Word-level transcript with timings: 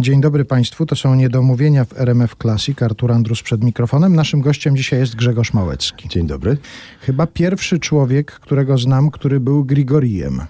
Dzień 0.00 0.20
dobry 0.20 0.44
Państwu, 0.44 0.86
to 0.86 0.96
są 0.96 1.14
Niedomówienia 1.14 1.84
w 1.84 2.00
RMF 2.00 2.36
Classic. 2.42 2.82
Artur 2.82 3.12
Andrus 3.12 3.42
przed 3.42 3.64
mikrofonem. 3.64 4.16
Naszym 4.16 4.40
gościem 4.40 4.76
dzisiaj 4.76 4.98
jest 4.98 5.16
Grzegorz 5.16 5.52
Małecki. 5.52 6.08
Dzień 6.08 6.26
dobry. 6.26 6.56
Chyba 7.00 7.26
pierwszy 7.26 7.78
człowiek, 7.78 8.32
którego 8.32 8.78
znam, 8.78 9.10
który 9.10 9.40
był 9.40 9.64
Grigorijem. 9.64 10.40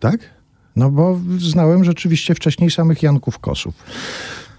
Tak? 0.00 0.20
No 0.76 0.90
bo 0.90 1.20
znałem 1.38 1.84
rzeczywiście 1.84 2.34
wcześniej 2.34 2.70
samych 2.70 3.02
Janków 3.02 3.38
Kosów. 3.38 3.74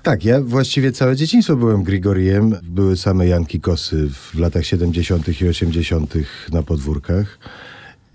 Tak, 0.04 0.25
ja 0.25 0.41
właściwie 0.41 0.91
całe 0.91 1.16
dzieciństwo 1.16 1.55
byłem 1.55 1.84
Grigoriem. 1.84 2.55
Były 2.64 2.98
same 2.98 3.28
Janki 3.28 3.59
Kosy 3.59 4.09
w 4.09 4.39
latach 4.39 4.66
70. 4.66 5.41
i 5.41 5.48
80. 5.48 6.14
na 6.52 6.64
podwórkach. 6.64 7.39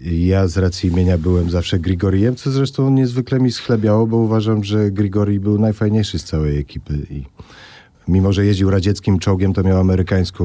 Ja 0.01 0.49
z 0.49 0.57
racji 0.57 0.91
imienia 0.91 1.19
byłem 1.19 1.51
zawsze 1.51 1.79
Grigoriem, 1.79 2.37
co 2.37 2.51
zresztą 2.51 2.91
niezwykle 2.91 3.41
mi 3.41 3.53
schlebiało, 3.53 4.07
bo 4.07 4.17
uważam, 4.17 4.65
że 4.65 4.91
Grigori 4.91 5.41
był 5.41 5.59
najfajniejszy 5.59 6.19
z 6.19 6.25
całej 6.25 6.59
ekipy 6.59 7.07
i 7.11 7.25
mimo, 8.09 8.33
że 8.33 8.47
jeździł 8.47 8.71
radzieckim 8.71 9.19
czołgiem, 9.19 9.53
to 9.53 9.63
miał 9.63 9.81
amerykańską 9.81 10.45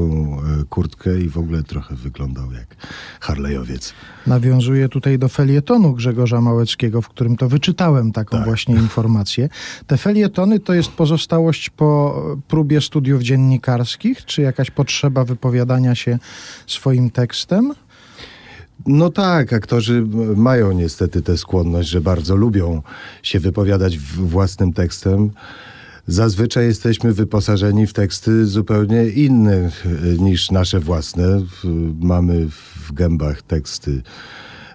e, 0.60 0.64
kurtkę 0.64 1.20
i 1.20 1.28
w 1.28 1.38
ogóle 1.38 1.62
trochę 1.62 1.94
wyglądał 1.94 2.52
jak 2.52 2.76
Harleyowiec. 3.20 3.94
Nawiązuję 4.26 4.88
tutaj 4.88 5.18
do 5.18 5.28
felietonu 5.28 5.92
Grzegorza 5.92 6.40
Małeckiego, 6.40 7.02
w 7.02 7.08
którym 7.08 7.36
to 7.36 7.48
wyczytałem 7.48 8.12
taką 8.12 8.36
Tak. 8.36 8.46
właśnie 8.46 8.74
informację. 8.74 9.48
Te 9.86 9.96
felietony 9.96 10.60
to 10.60 10.74
jest 10.74 10.90
pozostałość 10.90 11.70
po 11.70 12.22
próbie 12.48 12.80
studiów 12.80 13.22
dziennikarskich, 13.22 14.24
czy 14.24 14.42
jakaś 14.42 14.70
potrzeba 14.70 15.24
wypowiadania 15.24 15.94
się 15.94 16.18
swoim 16.66 17.10
tekstem? 17.10 17.72
No 18.86 19.10
tak, 19.10 19.52
aktorzy 19.52 20.06
mają 20.36 20.72
niestety 20.72 21.22
tę 21.22 21.38
skłonność, 21.38 21.88
że 21.88 22.00
bardzo 22.00 22.36
lubią 22.36 22.82
się 23.22 23.40
wypowiadać 23.40 23.98
własnym 23.98 24.72
tekstem. 24.72 25.30
Zazwyczaj 26.06 26.66
jesteśmy 26.66 27.12
wyposażeni 27.12 27.86
w 27.86 27.92
teksty 27.92 28.46
zupełnie 28.46 29.08
inne 29.08 29.70
niż 30.18 30.50
nasze 30.50 30.80
własne. 30.80 31.42
Mamy 32.00 32.48
w 32.88 32.92
gębach 32.92 33.42
teksty 33.42 34.02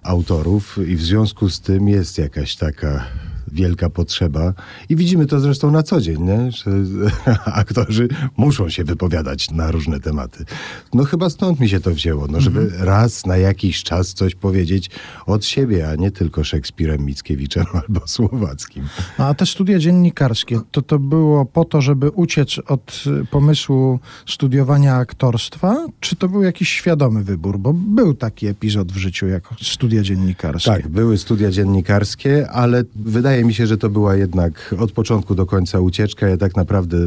autorów 0.04 0.78
i 0.88 0.96
w 0.96 1.04
związku 1.04 1.50
z 1.50 1.62
tym 1.62 1.88
jest 1.88 2.18
jakaś 2.18 2.56
taka 2.56 3.06
wielka 3.52 3.90
potrzeba 3.90 4.54
i 4.90 4.96
widzimy 4.96 5.26
to 5.26 5.40
zresztą 5.40 5.72
na 5.72 5.84
co 5.84 6.02
dzień, 6.02 6.22
nie? 6.22 6.52
że 6.52 6.72
aktorzy 7.46 8.08
muszą 8.38 8.70
się 8.70 8.84
wypowiadać 8.84 9.52
na 9.52 9.72
różne 9.72 10.00
tematy. 10.00 10.46
No 10.94 11.04
chyba 11.04 11.30
stąd 11.30 11.60
mi 11.60 11.70
się 11.70 11.80
to 11.80 11.92
wzięło, 11.92 12.28
no 12.28 12.42
żeby 12.42 12.72
raz 12.80 13.26
na 13.26 13.38
jakiś 13.38 13.84
czas 13.84 14.14
coś 14.14 14.36
powiedzieć 14.36 14.90
od 15.26 15.46
siebie, 15.46 15.90
a 15.90 15.96
nie 15.96 16.12
tylko 16.12 16.44
Szekspirem, 16.44 17.06
Mickiewiczem 17.06 17.66
albo 17.88 18.08
Słowackim. 18.08 18.84
No, 19.20 19.26
a 19.26 19.34
te 19.34 19.46
studia 19.46 19.80
dziennikarskie, 19.80 20.60
to 20.72 20.82
to 20.82 21.00
było 21.00 21.46
po 21.46 21.66
to, 21.66 21.82
żeby 21.82 22.10
uciec 22.10 22.60
od 22.68 23.04
y, 23.22 23.26
pomysłu 23.26 24.00
studiowania 24.28 24.96
aktorstwa, 24.96 25.88
czy 26.00 26.16
to 26.16 26.30
był 26.30 26.44
jakiś 26.44 26.70
świadomy 26.70 27.24
wybór? 27.24 27.60
Bo 27.60 27.74
był 27.74 28.14
taki 28.14 28.48
epizod 28.48 28.92
w 28.92 28.98
życiu 28.98 29.28
jako 29.28 29.56
studia 29.62 30.02
dziennikarskie. 30.02 30.72
Tak, 30.72 30.88
były 30.88 31.18
studia 31.18 31.52
dziennikarskie, 31.52 32.50
ale 32.50 32.84
wydaje 32.96 33.37
mi 33.46 33.54
się, 33.54 33.68
że 33.68 33.78
to 33.78 33.90
była 33.90 34.16
jednak 34.16 34.76
od 34.80 34.92
początku 34.92 35.36
do 35.36 35.46
końca 35.46 35.80
ucieczka. 35.80 36.28
Ja 36.28 36.38
tak 36.38 36.56
naprawdę 36.56 36.98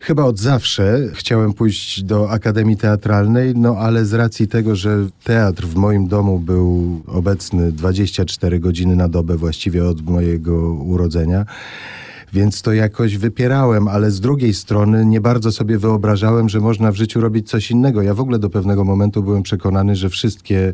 chyba 0.00 0.24
od 0.24 0.38
zawsze 0.38 1.08
chciałem 1.14 1.52
pójść 1.52 2.02
do 2.02 2.30
Akademii 2.30 2.76
Teatralnej, 2.76 3.54
no 3.54 3.76
ale 3.76 4.04
z 4.04 4.14
racji 4.14 4.48
tego, 4.48 4.76
że 4.76 5.06
teatr 5.24 5.66
w 5.66 5.74
moim 5.74 6.08
domu 6.08 6.38
był 6.38 7.00
obecny 7.06 7.72
24 7.72 8.60
godziny 8.60 8.96
na 8.96 9.08
dobę 9.08 9.36
właściwie 9.36 9.84
od 9.84 10.02
mojego 10.02 10.72
urodzenia, 10.72 11.46
więc 12.32 12.62
to 12.62 12.72
jakoś 12.72 13.16
wypierałem, 13.16 13.88
ale 13.88 14.10
z 14.10 14.20
drugiej 14.20 14.54
strony 14.54 15.06
nie 15.06 15.20
bardzo 15.20 15.52
sobie 15.52 15.78
wyobrażałem, 15.78 16.48
że 16.48 16.60
można 16.60 16.92
w 16.92 16.96
życiu 16.96 17.20
robić 17.20 17.50
coś 17.50 17.70
innego. 17.70 18.02
Ja 18.02 18.14
w 18.14 18.20
ogóle 18.20 18.38
do 18.38 18.50
pewnego 18.50 18.84
momentu 18.84 19.22
byłem 19.22 19.42
przekonany, 19.42 19.96
że 19.96 20.08
wszystkie 20.08 20.72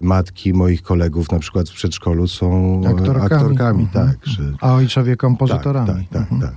matki 0.00 0.54
moich 0.54 0.82
kolegów, 0.82 1.32
na 1.32 1.38
przykład 1.38 1.68
w 1.68 1.72
przedszkolu, 1.72 2.28
są 2.28 2.80
Aktorkami. 2.88 3.20
aktorkami 3.34 3.82
Mhm. 3.82 4.08
tak. 4.08 4.26
Że, 4.26 4.42
A 4.60 4.74
ojcowie 4.74 5.12
tak, 5.12 5.20
kompozytorami. 5.20 5.86
tak, 5.86 5.96
tak, 6.12 6.32
Mhm. 6.32 6.40
tak. 6.40 6.54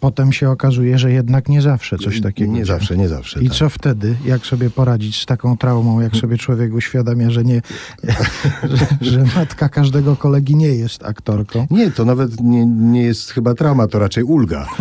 Potem 0.00 0.32
się 0.32 0.50
okazuje, 0.50 0.98
że 0.98 1.12
jednak 1.12 1.48
nie 1.48 1.62
zawsze 1.62 1.98
coś 1.98 2.20
takiego. 2.20 2.50
Nie 2.52 2.56
dzieje. 2.56 2.66
zawsze, 2.66 2.96
nie 2.96 3.08
zawsze. 3.08 3.42
I 3.42 3.48
tak. 3.48 3.56
co 3.58 3.68
wtedy? 3.68 4.16
Jak 4.24 4.46
sobie 4.46 4.70
poradzić 4.70 5.22
z 5.22 5.26
taką 5.26 5.56
traumą, 5.56 6.00
jak 6.00 6.16
sobie 6.22 6.38
człowiek 6.38 6.74
uświadamia, 6.74 7.30
że 7.30 7.44
nie, 7.44 7.62
że, 8.74 8.86
że 9.00 9.24
matka 9.36 9.68
każdego 9.68 10.16
kolegi 10.16 10.56
nie 10.56 10.68
jest 10.68 11.04
aktorką? 11.04 11.66
Nie, 11.70 11.90
to 11.90 12.04
nawet 12.04 12.40
nie, 12.40 12.66
nie 12.66 13.02
jest 13.02 13.30
chyba 13.30 13.54
trauma, 13.54 13.86
to 13.88 13.98
raczej 13.98 14.24
ulga. 14.24 14.66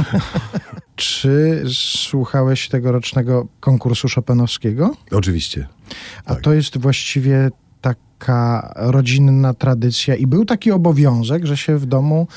Czy 0.96 1.64
słuchałeś 1.74 2.70
tegorocznego 2.70 3.48
konkursu 3.60 4.08
Chopinowskiego? 4.16 4.96
Oczywiście. 5.12 5.68
A 6.26 6.34
Tak. 6.34 6.44
to 6.44 6.54
jest 6.54 6.78
właściwie 6.78 7.50
taka 8.26 8.74
rodzinna 8.76 9.54
tradycja 9.54 10.16
i 10.16 10.28
był 10.28 10.46
taki 10.46 10.72
obowiązek, 10.72 11.46
że 11.46 11.58
się 11.58 11.78
w 11.78 11.86
domu 11.86 12.28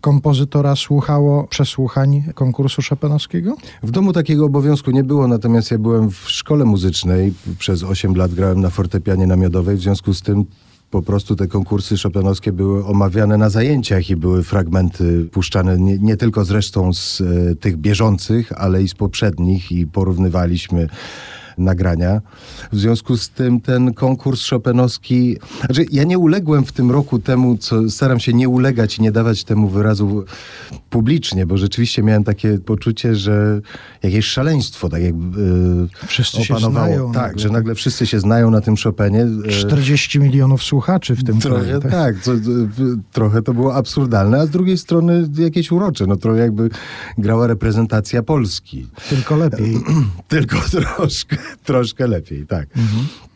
kompozytora 0.00 0.76
słuchało 0.76 1.46
przesłuchań 1.46 2.24
konkursu 2.34 2.82
Chopinowskiego? 2.88 3.56
W 3.82 3.90
domu 3.90 4.12
takiego 4.12 4.44
obowiązku 4.44 4.90
nie 4.90 5.04
było, 5.04 5.28
natomiast 5.28 5.70
ja 5.70 5.78
byłem 5.78 6.10
w 6.10 6.30
szkole 6.30 6.64
muzycznej. 6.64 7.32
Przez 7.58 7.82
8 7.82 8.14
lat 8.14 8.34
grałem 8.34 8.60
na 8.60 8.70
fortepianie 8.70 9.26
namiotowej, 9.26 9.76
w 9.76 9.80
związku 9.80 10.14
z 10.14 10.22
tym 10.22 10.44
po 10.90 11.02
prostu 11.02 11.36
te 11.36 11.46
konkursy 11.46 11.98
szopenowskie 11.98 12.52
były 12.52 12.86
omawiane 12.86 13.38
na 13.38 13.50
zajęciach 13.50 14.10
i 14.10 14.16
były 14.16 14.42
fragmenty 14.42 15.28
puszczane 15.32 15.78
nie, 15.78 15.98
nie 15.98 16.16
tylko 16.16 16.44
zresztą 16.44 16.92
z 16.92 17.20
e, 17.20 17.54
tych 17.54 17.76
bieżących, 17.76 18.52
ale 18.56 18.82
i 18.82 18.88
z 18.88 18.94
poprzednich 18.94 19.72
i 19.72 19.86
porównywaliśmy 19.86 20.88
nagrania. 21.58 22.20
W 22.72 22.78
związku 22.78 23.16
z 23.16 23.28
tym 23.30 23.60
ten 23.60 23.94
konkurs 23.94 24.40
szopenowski, 24.40 25.36
znaczy 25.64 25.86
ja 25.92 26.04
nie 26.04 26.18
uległem 26.18 26.64
w 26.64 26.72
tym 26.72 26.90
roku 26.90 27.18
temu, 27.18 27.56
co 27.58 27.90
staram 27.90 28.20
się 28.20 28.32
nie 28.32 28.48
ulegać 28.48 28.98
i 28.98 29.02
nie 29.02 29.12
dawać 29.12 29.44
temu 29.44 29.68
wyrazu 29.68 30.24
publicznie, 30.90 31.46
bo 31.46 31.56
rzeczywiście 31.56 32.02
miałem 32.02 32.24
takie 32.24 32.58
poczucie, 32.58 33.14
że 33.14 33.60
jakieś 34.02 34.26
szaleństwo 34.26 34.88
tak 34.88 35.02
jakby 35.02 35.40
e, 36.02 36.06
Wszyscy 36.06 36.44
się 36.44 36.54
opanowało. 36.54 36.86
znają 36.86 37.12
Tak, 37.12 37.22
nagle. 37.22 37.38
że 37.42 37.48
nagle 37.50 37.74
wszyscy 37.74 38.06
się 38.06 38.20
znają 38.20 38.50
na 38.50 38.60
tym 38.60 38.74
Chopinie. 38.84 39.26
E, 39.46 39.48
40 39.48 40.20
milionów 40.20 40.62
słuchaczy 40.62 41.14
w 41.16 41.24
tym 41.24 41.38
Trochę 41.40 41.62
kraju. 41.64 41.80
tak? 41.80 41.90
tak, 41.92 42.20
co, 42.20 42.32
trochę 43.12 43.42
to 43.42 43.54
było 43.54 43.74
absurdalne, 43.74 44.40
a 44.40 44.46
z 44.46 44.50
drugiej 44.50 44.78
strony 44.78 45.28
jakieś 45.38 45.72
urocze. 45.72 46.06
No 46.06 46.16
to 46.16 46.34
jakby 46.34 46.70
grała 47.18 47.46
reprezentacja 47.46 48.22
Polski. 48.22 48.86
Tylko 49.08 49.36
lepiej. 49.36 49.76
Tylko 50.28 50.56
troszkę, 50.70 51.36
troszkę 51.64 52.06
lepiej, 52.06 52.46
tak. 52.46 52.68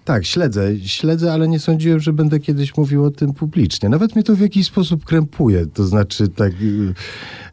Tak, 0.08 0.26
śledzę, 0.26 0.78
śledzę, 0.80 1.32
ale 1.32 1.48
nie 1.48 1.58
sądziłem, 1.58 2.00
że 2.00 2.12
będę 2.12 2.40
kiedyś 2.40 2.76
mówił 2.76 3.04
o 3.04 3.10
tym 3.10 3.34
publicznie. 3.34 3.88
Nawet 3.88 4.14
mnie 4.14 4.24
to 4.24 4.36
w 4.36 4.40
jakiś 4.40 4.66
sposób 4.66 5.04
krępuje. 5.04 5.66
To 5.66 5.84
znaczy, 5.84 6.28
tak 6.28 6.52
y, 6.52 6.94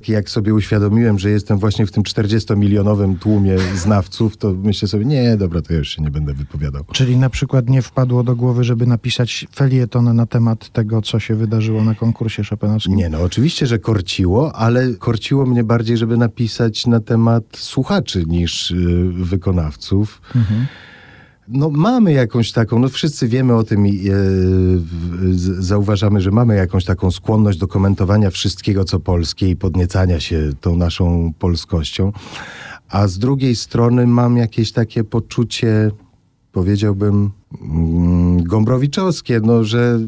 jak 0.07 0.29
sobie 0.29 0.53
uświadomiłem, 0.53 1.19
że 1.19 1.29
jestem 1.29 1.57
właśnie 1.57 1.85
w 1.85 1.91
tym 1.91 2.03
40-milionowym 2.03 3.19
tłumie 3.19 3.57
znawców, 3.75 4.37
to 4.37 4.53
myślę 4.53 4.87
sobie, 4.87 5.05
nie, 5.05 5.37
dobra, 5.37 5.61
to 5.61 5.73
ja 5.73 5.79
już 5.79 5.89
się 5.89 6.01
nie 6.01 6.11
będę 6.11 6.33
wypowiadał. 6.33 6.83
Czyli 6.91 7.17
na 7.17 7.29
przykład 7.29 7.69
nie 7.69 7.81
wpadło 7.81 8.23
do 8.23 8.35
głowy, 8.35 8.63
żeby 8.63 8.85
napisać 8.85 9.47
felieton 9.55 10.15
na 10.15 10.25
temat 10.25 10.69
tego, 10.69 11.01
co 11.01 11.19
się 11.19 11.35
wydarzyło 11.35 11.83
na 11.83 11.95
konkursie 11.95 12.43
Chopinowskim? 12.43 12.95
Nie, 12.95 13.09
no 13.09 13.21
oczywiście, 13.21 13.67
że 13.67 13.79
korciło, 13.79 14.55
ale 14.55 14.93
korciło 14.93 15.45
mnie 15.45 15.63
bardziej, 15.63 15.97
żeby 15.97 16.17
napisać 16.17 16.87
na 16.87 16.99
temat 16.99 17.43
słuchaczy 17.57 18.23
niż 18.27 18.71
y, 18.71 18.75
wykonawców. 19.13 20.21
No 21.47 21.69
mamy 21.69 22.13
jakąś 22.13 22.51
taką, 22.51 22.79
no 22.79 22.89
wszyscy 22.89 23.27
wiemy 23.27 23.55
o 23.55 23.63
tym 23.63 23.87
i 23.87 24.09
e, 24.09 24.13
zauważamy, 25.59 26.21
że 26.21 26.31
mamy 26.31 26.55
jakąś 26.55 26.85
taką 26.85 27.11
skłonność 27.11 27.57
do 27.57 27.67
komentowania 27.67 28.29
wszystkiego, 28.29 28.83
co 28.83 28.99
polskie 28.99 29.49
i 29.49 29.55
podniecania 29.55 30.19
się 30.19 30.49
tą 30.61 30.75
naszą 30.75 31.33
polskością. 31.39 32.11
A 32.89 33.07
z 33.07 33.19
drugiej 33.19 33.55
strony 33.55 34.07
mam 34.07 34.37
jakieś 34.37 34.71
takie 34.71 35.03
poczucie, 35.03 35.91
powiedziałbym, 36.51 37.31
mm, 37.61 38.43
gombrowiczowskie, 38.43 39.39
no, 39.43 39.63
że 39.63 39.99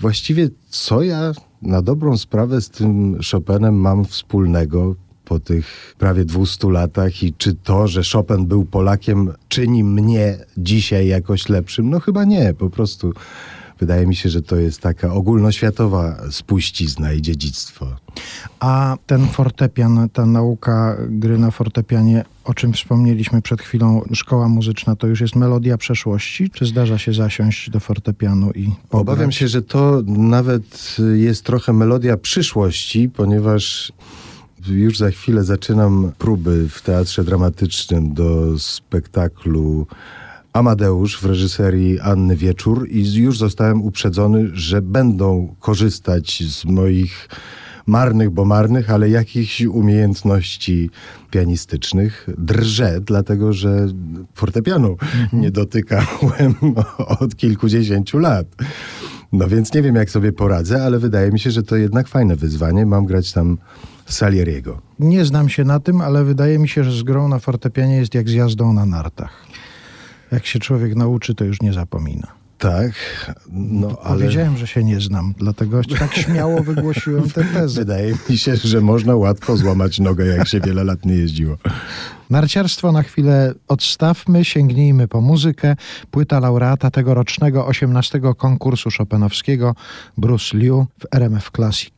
właściwie 0.00 0.48
co 0.68 1.02
ja 1.02 1.32
na 1.62 1.82
dobrą 1.82 2.18
sprawę 2.18 2.60
z 2.60 2.70
tym 2.70 3.18
Chopinem 3.32 3.74
mam 3.74 4.04
wspólnego 4.04 4.94
po 5.26 5.40
tych 5.40 5.94
prawie 5.98 6.24
200 6.24 6.70
latach 6.70 7.22
i 7.22 7.34
czy 7.38 7.54
to, 7.54 7.88
że 7.88 8.02
Chopin 8.12 8.46
był 8.46 8.64
Polakiem, 8.64 9.32
czyni 9.48 9.84
mnie 9.84 10.38
dzisiaj 10.58 11.08
jakoś 11.08 11.48
lepszym? 11.48 11.90
No 11.90 12.00
chyba 12.00 12.24
nie, 12.24 12.54
po 12.54 12.70
prostu 12.70 13.12
wydaje 13.80 14.06
mi 14.06 14.16
się, 14.16 14.28
że 14.28 14.42
to 14.42 14.56
jest 14.56 14.80
taka 14.80 15.12
ogólnoświatowa 15.12 16.16
spuścizna 16.30 17.12
i 17.12 17.22
dziedzictwo. 17.22 17.86
A 18.60 18.96
ten 19.06 19.28
fortepian, 19.28 20.08
ta 20.12 20.26
nauka 20.26 20.96
gry 21.08 21.38
na 21.38 21.50
fortepianie, 21.50 22.24
o 22.44 22.54
czym 22.54 22.72
wspomnieliśmy 22.72 23.42
przed 23.42 23.62
chwilą, 23.62 24.02
szkoła 24.12 24.48
muzyczna, 24.48 24.96
to 24.96 25.06
już 25.06 25.20
jest 25.20 25.36
melodia 25.36 25.78
przeszłości? 25.78 26.50
Czy 26.50 26.66
zdarza 26.66 26.98
się 26.98 27.12
zasiąść 27.12 27.70
do 27.70 27.80
fortepianu 27.80 28.50
i 28.50 28.64
pograć? 28.64 29.02
Obawiam 29.02 29.32
się, 29.32 29.48
że 29.48 29.62
to 29.62 30.02
nawet 30.06 30.96
jest 31.14 31.44
trochę 31.44 31.72
melodia 31.72 32.16
przyszłości, 32.16 33.08
ponieważ 33.08 33.92
już 34.68 34.98
za 34.98 35.10
chwilę 35.10 35.44
zaczynam 35.44 36.12
próby 36.18 36.68
w 36.68 36.82
teatrze 36.82 37.24
dramatycznym 37.24 38.14
do 38.14 38.58
spektaklu 38.58 39.86
Amadeusz 40.52 41.20
w 41.20 41.24
reżyserii 41.24 42.00
Anny 42.00 42.36
Wieczór 42.36 42.88
i 42.90 43.14
już 43.14 43.38
zostałem 43.38 43.82
uprzedzony, 43.82 44.50
że 44.52 44.82
będą 44.82 45.54
korzystać 45.60 46.42
z 46.48 46.64
moich 46.64 47.28
marnych, 47.86 48.30
bo 48.30 48.44
marnych, 48.44 48.90
ale 48.90 49.10
jakichś 49.10 49.60
umiejętności 49.60 50.90
pianistycznych. 51.30 52.28
Drżę, 52.38 53.00
dlatego 53.00 53.52
że 53.52 53.86
fortepianu 54.34 54.90
mhm. 54.90 55.42
nie 55.42 55.50
dotykałem 55.50 56.54
od 57.20 57.36
kilkudziesięciu 57.36 58.18
lat. 58.18 58.46
No 59.32 59.48
więc 59.48 59.74
nie 59.74 59.82
wiem, 59.82 59.94
jak 59.94 60.10
sobie 60.10 60.32
poradzę, 60.32 60.84
ale 60.84 60.98
wydaje 60.98 61.32
mi 61.32 61.40
się, 61.40 61.50
że 61.50 61.62
to 61.62 61.76
jednak 61.76 62.08
fajne 62.08 62.36
wyzwanie. 62.36 62.86
Mam 62.86 63.06
grać 63.06 63.32
tam 63.32 63.58
Salieriego. 64.06 64.80
Nie 64.98 65.24
znam 65.24 65.48
się 65.48 65.64
na 65.64 65.80
tym, 65.80 66.00
ale 66.00 66.24
wydaje 66.24 66.58
mi 66.58 66.68
się, 66.68 66.84
że 66.84 66.92
z 66.92 67.02
grą 67.02 67.28
na 67.28 67.38
fortepianie 67.38 67.96
jest 67.96 68.14
jak 68.14 68.28
z 68.28 68.32
jazdą 68.32 68.72
na 68.72 68.86
nartach. 68.86 69.46
Jak 70.32 70.46
się 70.46 70.58
człowiek 70.58 70.96
nauczy, 70.96 71.34
to 71.34 71.44
już 71.44 71.62
nie 71.62 71.72
zapomina. 71.72 72.26
Tak, 72.58 72.92
no 73.50 73.98
ale... 74.02 74.18
Powiedziałem, 74.18 74.56
że 74.56 74.66
się 74.66 74.84
nie 74.84 75.00
znam, 75.00 75.34
dlatego 75.38 75.80
tak 75.98 76.14
śmiało 76.14 76.62
wygłosiłem 76.62 77.30
tę 77.30 77.44
tezę. 77.44 77.80
Wydaje 77.80 78.14
mi 78.30 78.38
się, 78.38 78.56
że 78.56 78.80
można 78.80 79.16
łatwo 79.16 79.56
złamać 79.56 79.98
nogę, 79.98 80.26
jak 80.26 80.48
się 80.48 80.60
wiele 80.60 80.84
lat 80.84 81.06
nie 81.06 81.14
jeździło. 81.14 81.56
Narciarstwo 82.30 82.92
na 82.92 83.02
chwilę 83.02 83.54
odstawmy, 83.68 84.44
sięgnijmy 84.44 85.08
po 85.08 85.20
muzykę. 85.20 85.76
Płyta 86.10 86.40
laureata 86.40 86.90
tegorocznego 86.90 87.66
18 87.66 88.20
konkursu 88.36 88.88
Chopinowskiego 88.98 89.74
Bruce 90.16 90.58
Liu 90.58 90.86
w 90.98 91.14
RMF 91.14 91.50
Classic. 91.56 91.94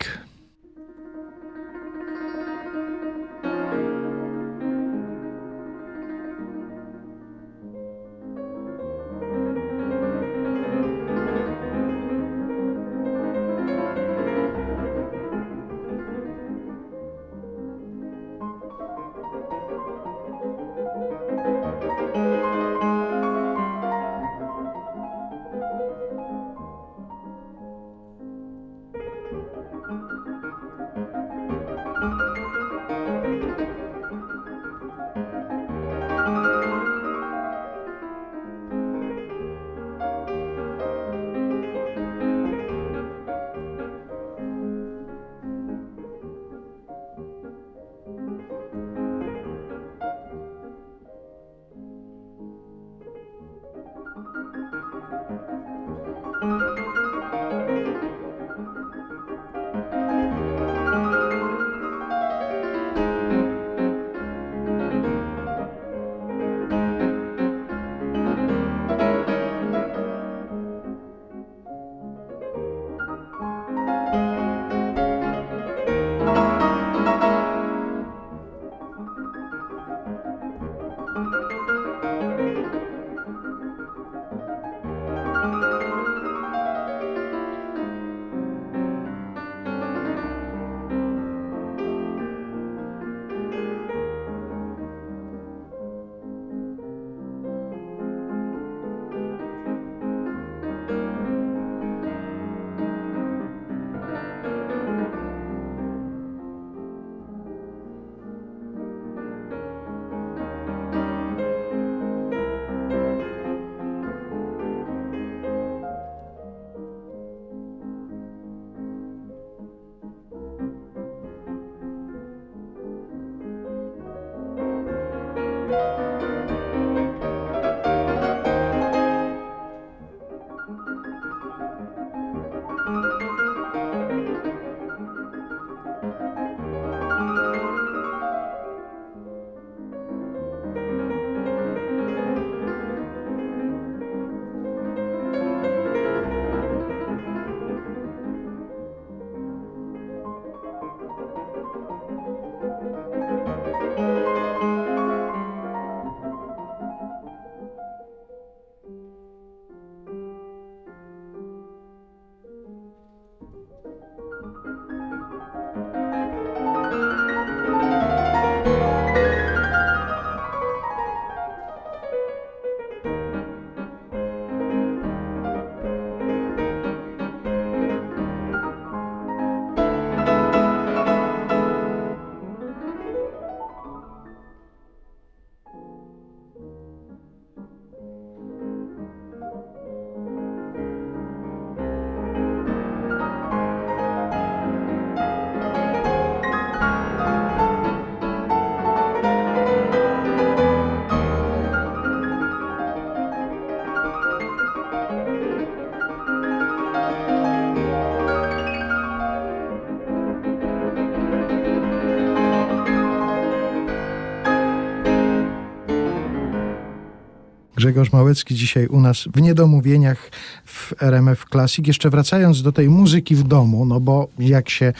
Grzegorz 217.88 218.12
Małecki 218.12 218.54
dzisiaj 218.54 218.87
u 218.87 219.00
nas 219.00 219.25
w 219.35 219.40
Niedomówieniach 219.40 220.30
w 220.64 220.95
RMF 221.02 221.45
Classic. 221.52 221.87
Jeszcze 221.87 222.11
wracając 222.11 222.62
do 222.62 222.73
tej 222.73 222.88
muzyki 222.88 223.35
w 223.37 223.42
domu, 223.42 223.87
no 223.87 224.00
bo 224.00 224.28
jak 224.38 224.71
się 224.71 224.92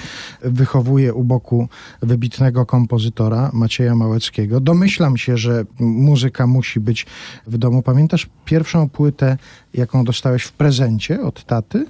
wychowuje 0.43 1.15
u 1.15 1.25
boku 1.25 1.69
wybitnego 2.03 2.67
kompozytora 2.67 3.51
Macieja 3.53 3.95
Małeckiego, 3.95 4.61
domyślam 4.61 5.17
się, 5.17 5.37
że 5.37 5.65
muzyka 5.81 6.47
musi 6.47 6.81
być 6.81 7.07
w 7.47 7.59
domu. 7.59 7.83
Pamiętasz 7.83 8.29
pierwszą 8.45 8.89
płytę, 8.89 9.37
jaką 9.75 10.05
dostałeś 10.05 10.43
w 10.43 10.53
prezencie 10.53 11.21
od 11.23 11.45
taty? 11.45 11.87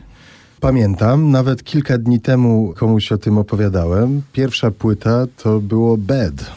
Pamiętam, 0.61 1.31
nawet 1.31 1.65
kilka 1.65 1.99
dni 1.99 2.21
temu 2.21 2.75
komuś 2.77 3.13
o 3.13 3.19
tym 3.19 3.39
opowiadałem. 3.39 4.23
Pierwsza 4.33 4.71
płyta 4.71 5.27
to 5.43 5.61
było 5.61 5.97
Bad 5.97 6.51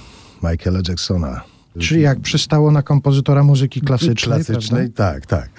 Michaela 0.43 0.79
Jacksona. 0.87 1.50
Czyli 1.79 2.01
jak 2.01 2.19
przystało 2.19 2.71
na 2.71 2.81
kompozytora 2.81 3.43
muzyki 3.43 3.81
klasycznej. 3.81 4.43
Klasycznej, 4.43 4.89
prawda? 4.89 5.13
tak, 5.13 5.25
tak. 5.25 5.49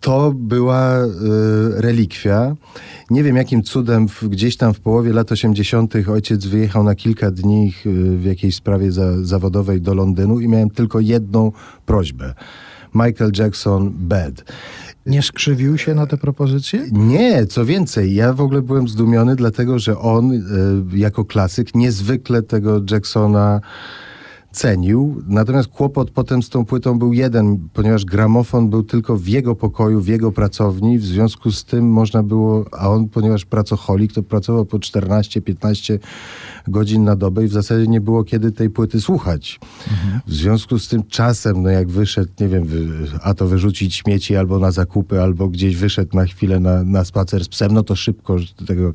To 0.00 0.32
była 0.36 1.04
y, 1.04 1.08
relikwia. 1.76 2.56
Nie 3.10 3.22
wiem 3.22 3.36
jakim 3.36 3.62
cudem 3.62 4.08
w, 4.08 4.28
gdzieś 4.28 4.56
tam 4.56 4.74
w 4.74 4.80
połowie 4.80 5.12
lat 5.12 5.32
80. 5.32 5.94
ojciec 6.08 6.46
wyjechał 6.46 6.84
na 6.84 6.94
kilka 6.94 7.30
dni 7.30 7.74
y, 7.86 8.16
w 8.16 8.24
jakiejś 8.24 8.56
sprawie 8.56 8.92
za, 8.92 9.24
zawodowej 9.24 9.80
do 9.80 9.94
Londynu 9.94 10.40
i 10.40 10.48
miałem 10.48 10.70
tylko 10.70 11.00
jedną 11.00 11.52
prośbę. 11.86 12.34
Michael 12.94 13.32
Jackson 13.38 13.92
Bad. 13.94 14.44
Nie 15.06 15.22
skrzywił 15.22 15.78
się 15.78 15.94
na 15.94 16.06
te 16.06 16.16
propozycje? 16.16 16.86
Nie, 16.92 17.46
co 17.46 17.64
więcej, 17.64 18.14
ja 18.14 18.32
w 18.32 18.40
ogóle 18.40 18.62
byłem 18.62 18.88
zdumiony, 18.88 19.36
dlatego 19.36 19.78
że 19.78 19.98
on 19.98 20.32
y, 20.32 20.40
jako 20.98 21.24
klasyk 21.24 21.74
niezwykle 21.74 22.42
tego 22.42 22.80
Jacksona 22.90 23.60
cenił. 24.52 25.22
Natomiast 25.26 25.68
kłopot 25.68 26.10
potem 26.10 26.42
z 26.42 26.48
tą 26.48 26.64
płytą 26.64 26.98
był 26.98 27.12
jeden, 27.12 27.68
ponieważ 27.72 28.04
gramofon 28.04 28.70
był 28.70 28.82
tylko 28.82 29.16
w 29.16 29.28
jego 29.28 29.54
pokoju, 29.54 30.00
w 30.00 30.06
jego 30.06 30.32
pracowni, 30.32 30.98
w 30.98 31.04
związku 31.04 31.50
z 31.50 31.64
tym 31.64 31.90
można 31.90 32.22
było, 32.22 32.64
a 32.72 32.88
on, 32.90 33.08
ponieważ 33.08 33.44
pracocholik, 33.44 34.12
to 34.12 34.22
pracował 34.22 34.64
po 34.64 34.78
14-15 34.78 35.98
godzin 36.68 37.04
na 37.04 37.16
dobę 37.16 37.44
i 37.44 37.48
w 37.48 37.52
zasadzie 37.52 37.86
nie 37.86 38.00
było 38.00 38.24
kiedy 38.24 38.52
tej 38.52 38.70
płyty 38.70 39.00
słuchać. 39.00 39.60
Mhm. 39.90 40.20
W 40.26 40.34
związku 40.34 40.78
z 40.78 40.88
tym 40.88 41.02
czasem, 41.08 41.62
no 41.62 41.70
jak 41.70 41.88
wyszedł, 41.88 42.32
nie 42.40 42.48
wiem, 42.48 42.66
a 43.22 43.34
to 43.34 43.46
wyrzucić 43.46 43.94
śmieci 43.94 44.36
albo 44.36 44.58
na 44.58 44.70
zakupy, 44.70 45.22
albo 45.22 45.48
gdzieś 45.48 45.76
wyszedł 45.76 46.16
na 46.16 46.24
chwilę 46.24 46.60
na, 46.60 46.84
na 46.84 47.04
spacer 47.04 47.44
z 47.44 47.48
psem, 47.48 47.72
no 47.72 47.82
to 47.82 47.96
szybko 47.96 48.36
tego 48.66 48.92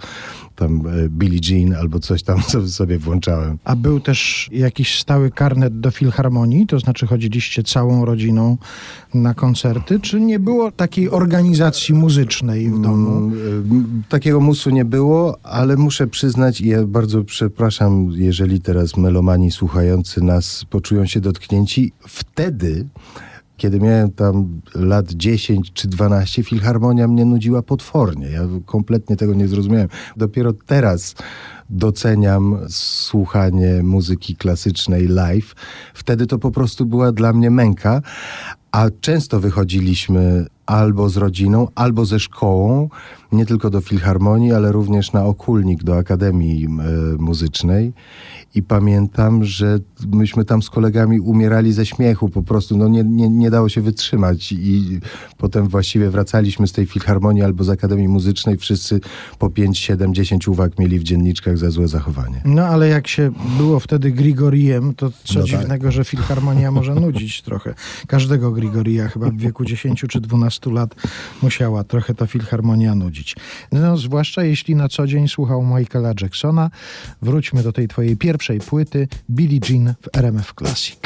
tam 0.55 0.83
e, 0.87 1.09
Billie 1.09 1.39
Jean 1.49 1.75
albo 1.75 1.99
coś 1.99 2.23
tam 2.23 2.41
sobie 2.67 2.99
włączałem. 2.99 3.57
A 3.63 3.75
był 3.75 3.99
też 3.99 4.49
jakiś 4.51 4.99
stały 4.99 5.31
karnet 5.47 5.79
do 5.79 5.91
filharmonii? 5.91 6.67
To 6.67 6.79
znaczy 6.79 7.07
chodziliście 7.07 7.63
całą 7.63 8.05
rodziną 8.05 8.57
na 9.13 9.33
koncerty? 9.33 9.99
Czy 9.99 10.19
nie 10.19 10.39
było 10.39 10.71
takiej 10.71 11.09
organizacji 11.09 11.93
muzycznej 11.93 12.69
w 12.69 12.81
domu? 12.81 13.17
Mm, 13.17 14.03
e, 14.05 14.09
takiego 14.09 14.39
musu 14.39 14.69
nie 14.69 14.85
było, 14.85 15.37
ale 15.43 15.75
muszę 15.75 16.07
przyznać 16.07 16.61
i 16.61 16.67
ja 16.67 16.83
bardzo 16.85 17.23
przepraszam, 17.23 18.11
jeżeli 18.11 18.61
teraz 18.61 18.97
melomani 18.97 19.51
słuchający 19.51 20.21
nas 20.21 20.65
poczują 20.69 21.05
się 21.05 21.19
dotknięci. 21.21 21.91
Wtedy 22.07 22.85
kiedy 23.57 23.79
miałem 23.79 24.11
tam 24.11 24.61
lat 24.75 25.11
10 25.11 25.73
czy 25.73 25.87
12, 25.87 26.43
filharmonia 26.43 27.07
mnie 27.07 27.25
nudziła 27.25 27.61
potwornie. 27.61 28.27
Ja 28.27 28.41
kompletnie 28.65 29.15
tego 29.15 29.33
nie 29.33 29.47
zrozumiałem. 29.47 29.87
Dopiero 30.17 30.53
teraz 30.53 31.15
doceniam 31.69 32.57
słuchanie 32.69 33.83
muzyki 33.83 34.35
klasycznej 34.35 35.07
live. 35.07 35.55
Wtedy 35.93 36.27
to 36.27 36.39
po 36.39 36.51
prostu 36.51 36.85
była 36.85 37.11
dla 37.11 37.33
mnie 37.33 37.51
męka, 37.51 38.01
a 38.71 38.87
często 39.01 39.39
wychodziliśmy 39.39 40.45
albo 40.67 41.09
z 41.09 41.17
rodziną, 41.17 41.67
albo 41.75 42.05
ze 42.05 42.19
szkołą, 42.19 42.89
nie 43.31 43.45
tylko 43.45 43.69
do 43.69 43.81
filharmonii, 43.81 44.53
ale 44.53 44.71
również 44.71 45.13
na 45.13 45.25
okulnik 45.25 45.83
do 45.83 45.97
Akademii 45.97 46.65
e, 46.65 46.69
Muzycznej. 47.17 47.93
I 48.55 48.63
pamiętam, 48.63 49.43
że 49.43 49.79
myśmy 50.11 50.45
tam 50.45 50.61
z 50.61 50.69
kolegami 50.69 51.19
umierali 51.19 51.73
ze 51.73 51.85
śmiechu, 51.85 52.29
po 52.29 52.43
prostu 52.43 52.77
no 52.77 52.87
nie, 52.87 53.03
nie, 53.03 53.29
nie 53.29 53.51
dało 53.51 53.69
się 53.69 53.81
wytrzymać. 53.81 54.51
I 54.51 54.99
potem 55.37 55.67
właściwie 55.67 56.09
wracaliśmy 56.09 56.67
z 56.67 56.71
tej 56.71 56.85
filharmonii 56.85 57.43
albo 57.43 57.63
z 57.63 57.69
Akademii 57.69 58.07
Muzycznej, 58.07 58.57
wszyscy 58.57 58.99
po 59.39 59.49
5, 59.49 59.79
7, 59.79 60.13
10 60.13 60.47
uwag 60.47 60.79
mieli 60.79 60.99
w 60.99 61.03
dzienniczkach 61.03 61.57
za 61.57 61.69
złe 61.69 61.87
zachowanie. 61.87 62.41
No 62.45 62.65
ale 62.65 62.87
jak 62.87 63.07
się 63.07 63.31
było 63.57 63.79
wtedy 63.79 64.11
Grigoriem, 64.11 64.93
to 64.93 65.11
co 65.23 65.39
no 65.39 65.39
tak. 65.39 65.49
dziwnego, 65.49 65.83
tak. 65.83 65.91
że 65.91 66.05
filharmonia 66.05 66.71
może 66.71 66.95
nudzić 66.95 67.41
trochę. 67.41 67.73
Każdego 68.07 68.51
Grigoria 68.51 69.07
chyba 69.07 69.29
w 69.29 69.37
wieku 69.37 69.65
10 69.65 70.05
czy 70.09 70.21
12 70.21 70.56
lat 70.65 70.95
musiała 71.41 71.83
trochę 71.83 72.13
ta 72.13 72.27
filharmonia 72.27 72.95
nudzić. 72.95 73.35
No 73.71 73.97
zwłaszcza 73.97 74.43
jeśli 74.43 74.75
na 74.75 74.89
co 74.89 75.07
dzień 75.07 75.27
słuchał 75.27 75.63
Michaela 75.63 76.13
Jacksona. 76.21 76.69
Wróćmy 77.21 77.63
do 77.63 77.73
tej 77.73 77.87
twojej 77.87 78.17
pierwszej 78.17 78.59
płyty 78.59 79.07
Billie 79.29 79.59
Jean 79.69 79.93
w 80.01 80.17
RMF 80.17 80.53
Classic. 80.53 80.99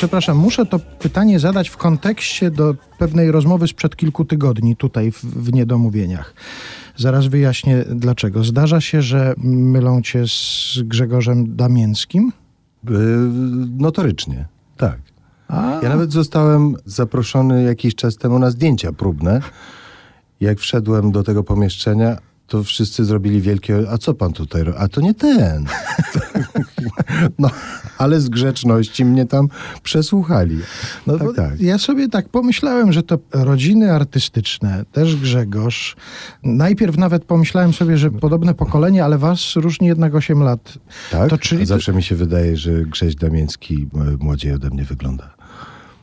Przepraszam, 0.00 0.36
muszę 0.36 0.66
to 0.66 0.78
pytanie 0.78 1.38
zadać 1.38 1.68
w 1.68 1.76
kontekście 1.76 2.50
do 2.50 2.74
pewnej 2.98 3.30
rozmowy 3.30 3.68
sprzed 3.68 3.96
kilku 3.96 4.24
tygodni 4.24 4.76
tutaj 4.76 5.12
w, 5.12 5.24
w 5.24 5.52
Niedomówieniach. 5.52 6.34
Zaraz 6.96 7.26
wyjaśnię 7.26 7.84
dlaczego. 7.94 8.44
Zdarza 8.44 8.80
się, 8.80 9.02
że 9.02 9.34
mylą 9.44 10.02
cię 10.02 10.24
z 10.26 10.78
Grzegorzem 10.82 11.56
Damięckim? 11.56 12.32
Yy, 12.84 12.96
notorycznie, 13.78 14.48
tak. 14.76 14.98
A, 15.48 15.80
Ja 15.82 15.88
nawet 15.88 16.12
zostałem 16.12 16.76
zaproszony 16.84 17.62
jakiś 17.62 17.94
czas 17.94 18.16
temu 18.16 18.38
na 18.38 18.50
zdjęcia 18.50 18.92
próbne. 18.92 19.40
Jak 20.40 20.58
wszedłem 20.58 21.12
do 21.12 21.22
tego 21.22 21.44
pomieszczenia, 21.44 22.16
to 22.50 22.64
wszyscy 22.64 23.04
zrobili 23.04 23.40
wielkie, 23.40 23.78
a 23.90 23.98
co 23.98 24.14
pan 24.14 24.32
tutaj 24.32 24.64
robi? 24.64 24.78
A 24.78 24.88
to 24.88 25.00
nie 25.00 25.14
ten. 25.14 25.66
no, 27.38 27.50
ale 27.98 28.20
z 28.20 28.28
grzeczności 28.28 29.04
mnie 29.04 29.26
tam 29.26 29.48
przesłuchali. 29.82 30.58
No 31.06 31.18
tak, 31.18 31.28
tak. 31.36 31.60
Ja 31.60 31.78
sobie 31.78 32.08
tak 32.08 32.28
pomyślałem, 32.28 32.92
że 32.92 33.02
to 33.02 33.18
rodziny 33.32 33.92
artystyczne, 33.92 34.84
też 34.92 35.16
Grzegorz. 35.16 35.96
Najpierw 36.42 36.96
nawet 36.96 37.24
pomyślałem 37.24 37.72
sobie, 37.72 37.98
że 37.98 38.10
podobne 38.10 38.54
pokolenie, 38.54 39.04
ale 39.04 39.18
was 39.18 39.56
różni 39.56 39.86
jednak 39.86 40.14
8 40.14 40.42
lat. 40.42 40.78
tak? 41.10 41.30
To 41.30 41.38
czyli 41.38 41.66
zawsze 41.66 41.92
mi 41.92 42.02
się 42.02 42.14
wydaje, 42.14 42.56
że 42.56 42.84
Grześ 42.84 43.14
Damięcki 43.14 43.88
młodziej 44.20 44.52
ode 44.52 44.70
mnie 44.70 44.84
wygląda. 44.84 45.39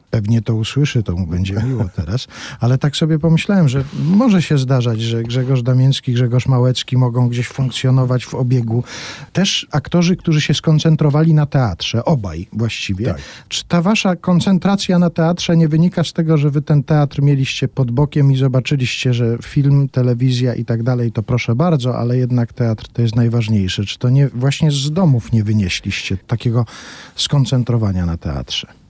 Pewnie 0.10 0.42
to 0.42 0.56
usłyszy, 0.56 1.04
to 1.04 1.16
mu 1.16 1.28
będzie 1.28 1.54
miło 1.54 1.86
teraz. 1.96 2.28
Ale 2.60 2.78
tak 2.78 2.96
sobie 2.96 3.20
pomyślałem, 3.20 3.70
że 3.70 3.84
może 3.94 4.42
się 4.42 4.58
zdarzać, 4.58 5.02
że 5.02 5.24
Grzegorz 5.24 5.64
Damięcki, 5.64 6.14
Grzegorz 6.14 6.48
Małecki 6.48 6.98
mogą 6.98 7.30
gdzieś 7.30 7.48
funkcjonować 7.48 8.26
w 8.26 8.36
obiegu. 8.36 8.84
Też 9.34 9.68
aktorzy, 9.72 10.16
którzy 10.16 10.42
się 10.42 10.54
skoncentrowali 10.54 11.34
na 11.34 11.46
teatrze, 11.46 12.06
obaj 12.06 12.48
właściwie. 12.54 13.06
Tak. 13.06 13.22
Czy 13.48 13.66
ta 13.66 13.82
wasza 13.82 14.16
koncentracja 14.16 15.00
na 15.00 15.10
teatrze 15.10 15.58
nie 15.58 15.68
wynika 15.68 16.04
z 16.04 16.14
tego, 16.14 16.38
że 16.38 16.50
wy 16.50 16.62
ten 16.62 16.84
teatr 16.84 17.22
mieliście 17.22 17.68
pod 17.68 17.92
bokiem 17.92 18.32
i 18.32 18.38
zobaczyliście, 18.38 19.14
że 19.14 19.38
film, 19.44 19.90
telewizja 19.90 20.56
i 20.56 20.66
tak 20.66 20.84
dalej, 20.84 21.12
to 21.12 21.24
proszę 21.24 21.56
bardzo, 21.56 21.98
ale 21.98 22.18
jednak 22.18 22.54
teatr 22.54 22.88
to 22.94 23.02
jest 23.02 23.16
najważniejsze. 23.16 23.86
Czy 23.86 24.00
to 24.00 24.10
nie 24.10 24.28
właśnie 24.28 24.72
z 24.72 24.92
domów 24.92 25.32
nie 25.32 25.44
wynieśliście 25.44 26.18
takiego 26.18 26.66
skoncentrowania 27.16 28.06
na 28.06 28.18
teatrze? 28.18 28.87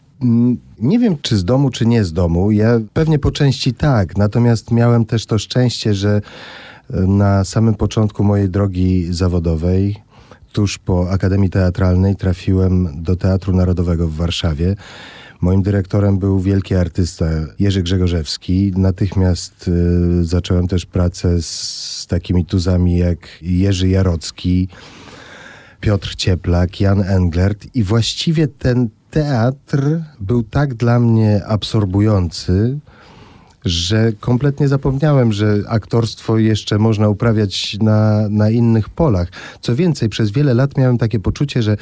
Nie 0.79 1.00
wiem, 1.00 1.15
czy 1.21 1.38
z 1.38 1.45
domu, 1.45 1.69
czy 1.69 1.86
nie 1.86 2.03
z 2.03 2.13
domu. 2.13 2.51
Ja 2.51 2.79
pewnie 2.93 3.19
po 3.19 3.31
części 3.31 3.74
tak. 3.74 4.17
Natomiast 4.17 4.71
miałem 4.71 5.05
też 5.05 5.25
to 5.25 5.39
szczęście, 5.39 5.93
że 5.93 6.21
e, 6.93 7.01
na 7.01 7.43
samym 7.43 7.75
początku 7.75 8.23
mojej 8.23 8.49
drogi 8.49 9.13
zawodowej, 9.13 9.95
tuż 10.51 10.77
po 10.77 11.10
Akademii 11.10 11.49
Teatralnej, 11.49 12.15
trafiłem 12.15 12.89
do 13.03 13.15
Teatru 13.15 13.53
Narodowego 13.53 14.08
w 14.08 14.15
Warszawie. 14.15 14.75
Moim 15.41 15.62
dyrektorem 15.62 16.17
był 16.17 16.39
wielki 16.39 16.75
artysta 16.75 17.25
Jerzy 17.60 17.84
Grzegorzewski. 17.84 18.71
Natychmiast 18.75 19.69
e, 20.19 20.23
zacząłem 20.23 20.67
też 20.67 20.86
pracę 20.86 21.41
z, 21.41 21.49
z 21.99 22.08
takimi 22.08 22.45
tuzami 22.45 22.97
jak 22.97 23.19
Jerzy 23.41 23.89
Jarocki, 23.89 24.67
Piotr 25.80 26.15
Cieplak, 26.15 26.80
Jan 26.82 27.01
Englert 27.01 27.67
i 27.73 27.84
właściwie 27.84 28.47
ten 28.47 28.89
teatr 29.12 30.02
był 30.20 30.43
tak 30.43 30.74
dla 30.74 31.00
mnie 31.00 31.46
absorbujący, 31.46 32.78
że 33.65 34.12
kompletnie 34.20 34.67
zapomniałem, 34.67 35.34
że 35.34 35.63
aktorstwo 35.67 36.38
jeszcze 36.38 36.78
można 36.78 37.10
uprawiać 37.10 37.78
na, 37.82 38.30
na 38.30 38.50
innych 38.50 38.89
polach. 38.89 39.28
Co 39.62 39.76
więcej, 39.76 40.10
przez 40.10 40.32
wiele 40.32 40.54
lat 40.54 40.78
miałem 40.78 40.98
takie 40.98 41.20
poczucie, 41.20 41.63
że 41.63 41.78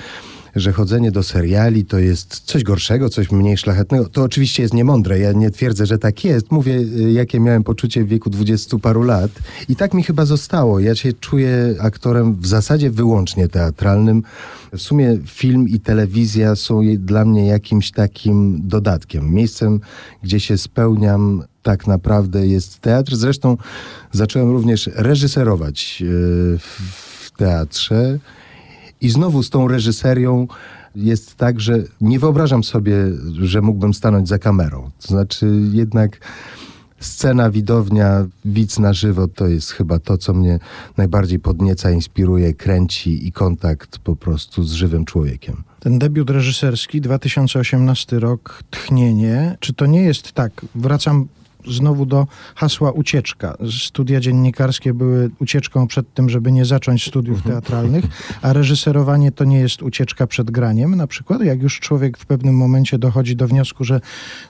że 0.55 0.73
chodzenie 0.73 1.11
do 1.11 1.23
seriali 1.23 1.85
to 1.85 1.99
jest 1.99 2.39
coś 2.39 2.63
gorszego, 2.63 3.09
coś 3.09 3.31
mniej 3.31 3.57
szlachetnego. 3.57 4.09
To 4.09 4.23
oczywiście 4.23 4.63
jest 4.63 4.73
niemądre. 4.73 5.19
Ja 5.19 5.31
nie 5.31 5.51
twierdzę, 5.51 5.85
że 5.85 5.97
tak 5.97 6.25
jest. 6.25 6.51
Mówię, 6.51 6.73
y, 6.73 7.11
jakie 7.11 7.39
miałem 7.39 7.63
poczucie 7.63 8.03
w 8.03 8.07
wieku 8.07 8.29
dwudziestu 8.29 8.79
paru 8.79 9.03
lat. 9.03 9.31
I 9.69 9.75
tak 9.75 9.93
mi 9.93 10.03
chyba 10.03 10.25
zostało. 10.25 10.79
Ja 10.79 10.95
się 10.95 11.13
czuję 11.13 11.75
aktorem 11.79 12.35
w 12.35 12.47
zasadzie 12.47 12.91
wyłącznie 12.91 13.47
teatralnym. 13.47 14.23
W 14.73 14.81
sumie 14.81 15.17
film 15.25 15.69
i 15.69 15.79
telewizja 15.79 16.55
są 16.55 16.81
dla 16.97 17.25
mnie 17.25 17.47
jakimś 17.47 17.91
takim 17.91 18.61
dodatkiem. 18.67 19.33
Miejscem, 19.33 19.79
gdzie 20.23 20.39
się 20.39 20.57
spełniam 20.57 21.43
tak 21.63 21.87
naprawdę 21.87 22.47
jest 22.47 22.79
teatr. 22.79 23.15
Zresztą 23.15 23.57
zacząłem 24.11 24.51
również 24.51 24.89
reżyserować 24.95 26.01
y, 26.01 26.05
w 26.59 27.31
teatrze. 27.37 28.19
I 29.01 29.09
znowu 29.09 29.43
z 29.43 29.49
tą 29.49 29.67
reżyserią 29.67 30.47
jest 30.95 31.35
tak, 31.35 31.59
że 31.59 31.83
nie 32.01 32.19
wyobrażam 32.19 32.63
sobie, 32.63 32.95
że 33.41 33.61
mógłbym 33.61 33.93
stanąć 33.93 34.27
za 34.27 34.39
kamerą. 34.39 34.91
To 35.01 35.07
znaczy 35.07 35.47
jednak 35.71 36.19
scena, 36.99 37.51
widownia, 37.51 38.27
widz 38.45 38.79
na 38.79 38.93
żywo 38.93 39.27
to 39.27 39.47
jest 39.47 39.71
chyba 39.71 39.99
to, 39.99 40.17
co 40.17 40.33
mnie 40.33 40.59
najbardziej 40.97 41.39
podnieca, 41.39 41.91
inspiruje, 41.91 42.53
kręci 42.53 43.27
i 43.27 43.31
kontakt 43.31 43.99
po 43.99 44.15
prostu 44.15 44.63
z 44.63 44.71
żywym 44.71 45.05
człowiekiem. 45.05 45.63
Ten 45.79 45.99
debiut 45.99 46.29
reżyserski, 46.29 47.01
2018 47.01 48.19
rok, 48.19 48.63
Tchnienie. 48.69 49.57
Czy 49.59 49.73
to 49.73 49.85
nie 49.85 50.01
jest 50.01 50.31
tak? 50.31 50.65
Wracam 50.75 51.27
znowu 51.67 52.05
do 52.05 52.27
hasła 52.55 52.91
ucieczka. 52.91 53.57
Studia 53.85 54.19
dziennikarskie 54.19 54.93
były 54.93 55.29
ucieczką 55.39 55.87
przed 55.87 56.13
tym, 56.13 56.29
żeby 56.29 56.51
nie 56.51 56.65
zacząć 56.65 57.07
studiów 57.07 57.41
teatralnych, 57.41 58.05
a 58.41 58.53
reżyserowanie 58.53 59.31
to 59.31 59.43
nie 59.43 59.59
jest 59.59 59.81
ucieczka 59.81 60.27
przed 60.27 60.51
graniem 60.51 60.95
na 60.95 61.07
przykład? 61.07 61.41
Jak 61.41 61.61
już 61.61 61.79
człowiek 61.79 62.17
w 62.17 62.25
pewnym 62.25 62.55
momencie 62.55 62.97
dochodzi 62.97 63.35
do 63.35 63.47
wniosku, 63.47 63.83
że 63.83 64.01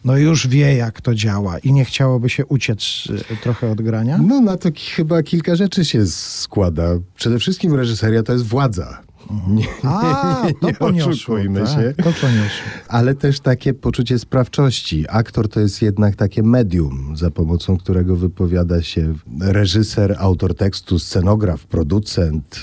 no 0.06 0.17
już 0.17 0.47
wie, 0.47 0.75
jak 0.75 1.01
to 1.01 1.15
działa 1.15 1.60
i 1.60 1.73
nie 1.73 1.86
chciałoby 1.86 2.30
się 2.30 2.45
uciec 2.45 3.04
y, 3.32 3.38
trochę 3.43 3.71
od 3.71 3.82
grania? 3.82 4.17
No 4.17 4.41
na 4.41 4.58
to 4.58 4.69
chyba 4.95 5.23
kilka 5.23 5.56
rzeczy 5.56 5.86
się 5.86 6.06
składa. 6.06 6.89
Przede 7.15 7.39
wszystkim 7.39 7.73
reżyseria 7.73 8.23
to 8.23 8.34
jest 8.34 8.45
władza. 8.45 9.05
Nie, 9.48 9.68
A, 9.84 10.44
to 10.62 10.68
nie 10.68 10.74
poniosło. 10.74 11.12
oszukujmy 11.12 11.60
tak, 11.60 11.70
się. 11.70 11.94
To 11.98 12.04
poniosło. 12.04 12.66
ale 12.88 13.16
też 13.16 13.40
takie 13.40 13.74
poczucie 13.74 14.20
sprawczości. 14.20 15.06
Aktor 15.10 15.50
to 15.50 15.60
jest 15.60 15.82
jednak 15.82 16.16
takie 16.16 16.44
medium, 16.44 17.18
za 17.18 17.32
pomocą 17.32 17.78
którego 17.78 18.16
wypowiada 18.16 18.82
się 18.82 19.14
reżyser, 19.42 20.16
autor 20.20 20.56
tekstu, 20.56 21.00
scenograf, 21.00 21.66
producent, 21.66 22.62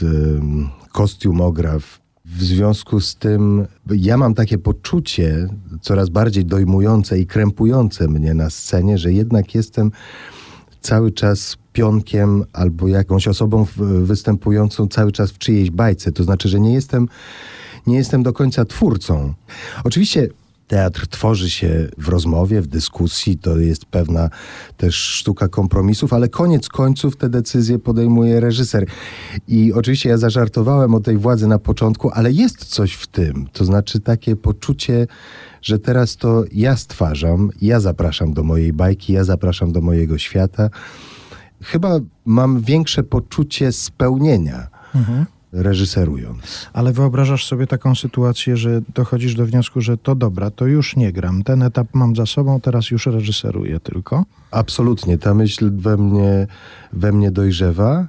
kostiumograf. 0.93 2.03
W 2.25 2.43
związku 2.43 3.01
z 3.01 3.17
tym 3.17 3.67
ja 3.91 4.17
mam 4.17 4.35
takie 4.35 4.59
poczucie 4.59 5.49
coraz 5.81 6.09
bardziej 6.09 6.45
dojmujące 6.45 7.19
i 7.19 7.27
krępujące 7.27 8.09
mnie 8.09 8.35
na 8.35 8.51
scenie, 8.51 8.99
że 8.99 9.13
jednak 9.13 9.55
jestem 9.55 9.91
cały 10.81 11.13
czas 11.13 11.57
pionkiem 11.73 12.45
albo 12.53 12.89
jakąś 12.89 13.29
osobą 13.29 13.67
występującą 14.03 14.89
cały 14.89 15.13
czas 15.13 15.31
w 15.31 15.39
czyjejś 15.39 15.71
bajce. 15.71 16.13
To 16.13 16.25
znaczy, 16.25 16.49
że 16.49 16.61
nie 16.61 16.75
jestem, 16.75 17.09
nie 17.87 17.97
jestem 17.97 18.23
do 18.23 18.33
końca 18.33 18.65
twórcą. 18.65 19.35
Oczywiście 19.85 20.29
teatr 20.69 21.07
tworzy 21.07 21.51
się 21.51 21.89
w 21.99 22.09
rozmowie, 22.09 22.61
w 22.61 22.67
dyskusji, 22.67 23.39
to 23.39 23.59
jest 23.59 23.85
pewna 23.85 24.31
też 24.77 24.95
sztuka 24.95 25.49
kompromisów, 25.49 26.13
ale 26.13 26.29
koniec 26.29 26.69
końców 26.69 27.17
te 27.17 27.29
decyzje 27.29 27.79
podejmuje 27.79 28.41
reżyser. 28.41 28.87
I 29.49 29.73
oczywiście 29.73 30.09
ja 30.09 30.19
zażartowałem 30.19 30.95
o 30.95 31.01
tej 31.01 31.17
władzy 31.17 31.47
na 31.47 31.59
początku, 31.59 32.11
ale 32.11 32.33
jest 32.33 32.65
coś 32.65 32.93
w 32.93 33.07
tym. 33.07 33.47
To 33.53 33.65
znaczy 33.65 34.01
takie 34.01 34.37
poczucie, 34.37 35.07
że 35.63 35.79
teraz 35.79 36.17
to 36.17 36.45
ja 36.53 36.77
stwarzam, 36.77 37.51
ja 37.63 37.81
zapraszam 37.81 38.35
do 38.35 38.43
mojej 38.43 38.73
bajki, 38.73 39.13
ja 39.13 39.25
zapraszam 39.25 39.73
do 39.73 39.81
mojego 39.81 40.19
świata. 40.19 40.71
Chyba 41.63 41.99
mam 42.25 42.61
większe 42.61 43.03
poczucie 43.03 43.73
spełnienia 43.73 44.67
reżyserując. 45.53 46.69
Ale 46.73 46.93
wyobrażasz 46.93 47.47
sobie 47.47 47.67
taką 47.67 47.95
sytuację, 47.95 48.57
że 48.57 48.83
dochodzisz 48.95 49.35
do 49.35 49.47
wniosku, 49.47 49.81
że 49.81 49.97
to 49.97 50.15
dobra, 50.15 50.51
to 50.51 50.67
już 50.67 50.97
nie 50.97 51.13
gram. 51.13 51.43
Ten 51.43 51.63
etap 51.63 51.89
mam 51.93 52.17
za 52.17 52.27
sobą, 52.27 52.61
teraz 52.61 52.91
już 52.91 53.07
reżyseruję 53.07 53.81
tylko. 53.81 54.25
Absolutnie, 54.51 55.19
ta 55.19 55.35
myśl 55.35 55.71
we 55.75 55.97
mnie, 55.97 56.47
we 56.93 57.13
mnie 57.13 57.31
dojrzewa. 57.31 58.09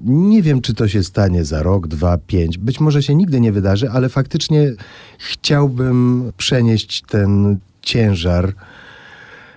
Nie 0.00 0.42
wiem, 0.42 0.60
czy 0.60 0.74
to 0.74 0.88
się 0.88 1.02
stanie 1.02 1.44
za 1.44 1.62
rok, 1.62 1.86
dwa, 1.86 2.18
pięć. 2.18 2.58
Być 2.58 2.80
może 2.80 3.02
się 3.02 3.14
nigdy 3.14 3.40
nie 3.40 3.52
wydarzy, 3.52 3.90
ale 3.90 4.08
faktycznie 4.08 4.72
chciałbym 5.18 6.32
przenieść 6.36 7.02
ten 7.02 7.58
ciężar 7.82 8.54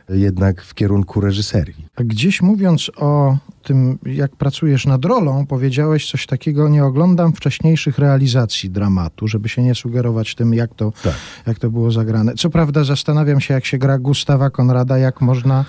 jednak 0.10 0.62
w 0.62 0.74
kierunku 0.74 1.22
reżyserii. 1.22 1.86
A 1.96 2.04
Gdzieś 2.04 2.42
mówiąc 2.42 2.92
o 2.98 3.38
tym, 3.64 3.98
jak 4.06 4.36
pracujesz 4.36 4.86
nad 4.86 5.06
rolą, 5.06 5.46
powiedziałeś 5.46 6.12
coś 6.12 6.26
takiego, 6.26 6.70
nie 6.70 6.86
oglądam 6.86 7.34
wcześniejszych 7.34 8.00
realizacji 8.00 8.70
dramatu, 8.70 9.28
żeby 9.28 9.50
się 9.50 9.64
nie 9.64 9.76
sugerować 9.76 10.36
tym, 10.36 10.54
jak 10.54 10.76
to, 10.76 10.94
Tak. 11.04 11.14
jak 11.48 11.60
to 11.60 11.70
było 11.70 11.92
zagrane. 11.92 12.34
Co 12.36 12.50
prawda 12.50 12.84
zastanawiam 12.84 13.40
się, 13.42 13.54
jak 13.54 13.66
się 13.66 13.78
gra 13.78 13.98
Gustawa 13.98 14.50
Konrada, 14.50 14.98
jak 14.98 15.22
można 15.22 15.66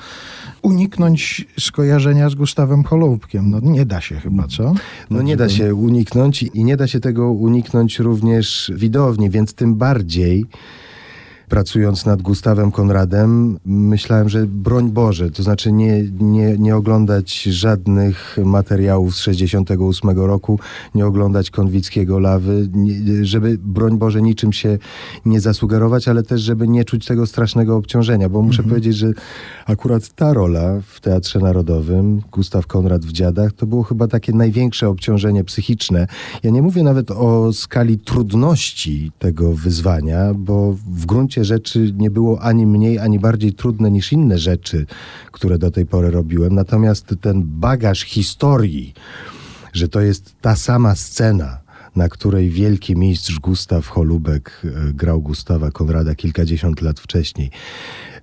uniknąć 0.63 1.47
skojarzenia 1.61 2.31
z 2.31 2.35
Gustawem 2.35 2.85
Choloubkiem. 2.85 3.51
No 3.51 3.61
nie 3.63 3.87
da 3.87 4.01
się 4.01 4.17
chyba, 4.17 4.47
co? 4.49 4.75
No 5.11 5.23
nie 5.23 5.37
da 5.37 5.49
się 5.49 5.75
uniknąć 5.75 6.43
i 6.43 6.65
nie 6.65 6.77
da 6.77 6.87
się 6.87 7.01
tego 7.01 7.31
uniknąć 7.33 7.99
również 7.99 8.73
widowni, 8.75 9.31
więc 9.31 9.55
tym 9.55 9.75
bardziej 9.75 10.47
pracując 11.49 12.07
nad 12.07 12.23
Gustawem 12.23 12.73
Konradem, 12.73 13.59
myślałem, 13.67 14.29
że 14.29 14.47
broń 14.47 14.91
Boże, 14.91 15.31
to 15.31 15.43
znaczy 15.43 15.73
nie, 15.73 16.03
nie, 16.21 16.59
nie 16.59 16.77
oglądać 16.77 17.43
żadnych 17.43 18.37
materiałów 18.45 19.17
z 19.17 19.19
68 19.19 20.11
roku, 20.11 20.59
nie 20.95 21.07
oglądać 21.07 21.51
Konwickiego 21.51 22.19
Lawy, 22.19 22.69
nie, 22.73 23.25
żeby 23.25 23.59
broń 23.59 23.99
Boże 23.99 24.23
niczym 24.23 24.53
się 24.53 24.79
nie 25.27 25.41
zasugerować, 25.41 26.09
ale 26.09 26.23
też 26.23 26.41
żeby 26.41 26.69
nie 26.69 26.85
czuć 26.85 27.07
tego 27.07 27.27
strasznego 27.27 27.77
obciążenia, 27.77 28.29
bo 28.29 28.43
muszę 28.43 28.63
mhm. 28.63 28.69
powiedzieć, 28.69 28.97
że 28.97 29.13
akurat 29.67 30.09
ta 30.09 30.33
rola 30.33 30.81
w 30.87 31.01
Teatrze 31.01 31.39
Narodowym, 31.39 32.23
Gustaw 32.33 32.67
Konrad 32.67 33.05
w 33.05 33.13
Dziadach, 33.13 33.53
to 33.53 33.67
było 33.67 33.83
chyba 33.83 34.09
takie 34.09 34.33
największe 34.33 34.89
obciążenie 34.89 35.45
psychiczne. 35.45 36.07
Ja 36.43 36.51
nie 36.51 36.63
mówię 36.63 36.83
nawet 36.83 37.11
o 37.11 37.53
skali 37.53 37.99
trudności 37.99 39.13
tego 39.19 39.53
wyzwania, 39.53 40.35
bo 40.35 40.73
w 40.73 41.07
gruncie 41.07 41.38
rzeczy 41.45 41.93
nie 41.97 42.11
było 42.11 42.41
ani 42.41 42.67
mniej, 42.67 42.99
ani 42.99 43.19
bardziej 43.19 43.53
trudne 43.53 43.91
niż 43.91 44.13
inne 44.13 44.39
rzeczy, 44.39 44.87
które 45.33 45.59
do 45.59 45.71
tej 45.71 45.87
pory 45.87 46.11
robiłem. 46.11 46.55
Natomiast 46.55 47.15
ten 47.21 47.43
bagaż 47.45 48.01
historii, 48.01 48.95
że 49.73 49.89
to 49.89 50.01
jest 50.01 50.35
ta 50.41 50.57
sama 50.57 50.95
scena, 50.95 51.59
na 51.97 52.09
której 52.09 52.51
wielki 52.51 52.97
mistrz 52.97 53.39
Gustaw 53.39 53.89
Holubek 53.89 54.63
e, 54.65 54.93
grał 54.93 55.21
Gustawa 55.21 55.71
Konrada 55.71 56.15
kilkadziesiąt 56.15 56.81
lat 56.81 57.01
wcześniej. 57.01 57.51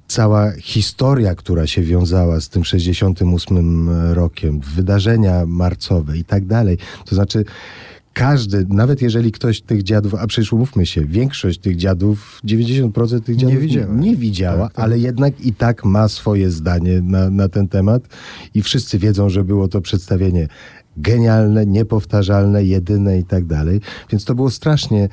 Cała 0.08 0.51
historia, 0.51 1.36
która 1.36 1.67
się 1.67 1.82
wiązała 1.82 2.39
z 2.39 2.49
tym 2.49 2.65
68 2.65 3.89
rokiem, 4.13 4.60
wydarzenia 4.60 5.45
marcowe 5.45 6.17
i 6.17 6.23
tak 6.23 6.45
dalej. 6.45 6.78
To 7.06 7.15
znaczy, 7.15 7.45
każdy, 8.15 8.65
nawet 8.69 9.01
jeżeli 9.01 9.32
ktoś 9.32 9.62
tych 9.62 9.84
dziadów, 9.84 10.15
a 10.15 10.28
przecież 10.28 10.54
umówmy 10.54 10.86
się, 10.86 11.06
większość 11.06 11.60
tych 11.60 11.75
dziadów, 11.75 12.41
90% 12.45 13.21
tych 13.21 13.36
dziadów 13.36 13.56
nie 13.56 13.62
widziała, 13.62 13.95
nie 13.95 14.15
widziała 14.15 14.63
tak, 14.63 14.73
tak. 14.73 14.86
ale 14.86 14.99
jednak 14.99 15.41
i 15.41 15.54
tak 15.54 15.86
ma 15.86 16.08
swoje 16.08 16.51
zdanie 16.51 17.01
na, 17.01 17.30
na 17.30 17.49
ten 17.49 17.67
temat 17.67 18.08
i 18.54 18.62
wszyscy 18.62 18.99
wiedzą, 18.99 19.30
że 19.30 19.43
było 19.43 19.67
to 19.67 19.82
przedstawienie 19.82 20.47
genialne, 20.97 21.65
niepowtarzalne, 21.65 22.63
jedyne 22.63 23.19
i 23.19 23.23
tak 23.23 23.45
dalej. 23.45 23.82
Więc 24.10 24.25
to 24.25 24.36
było 24.36 24.51
strasznie 24.51 25.10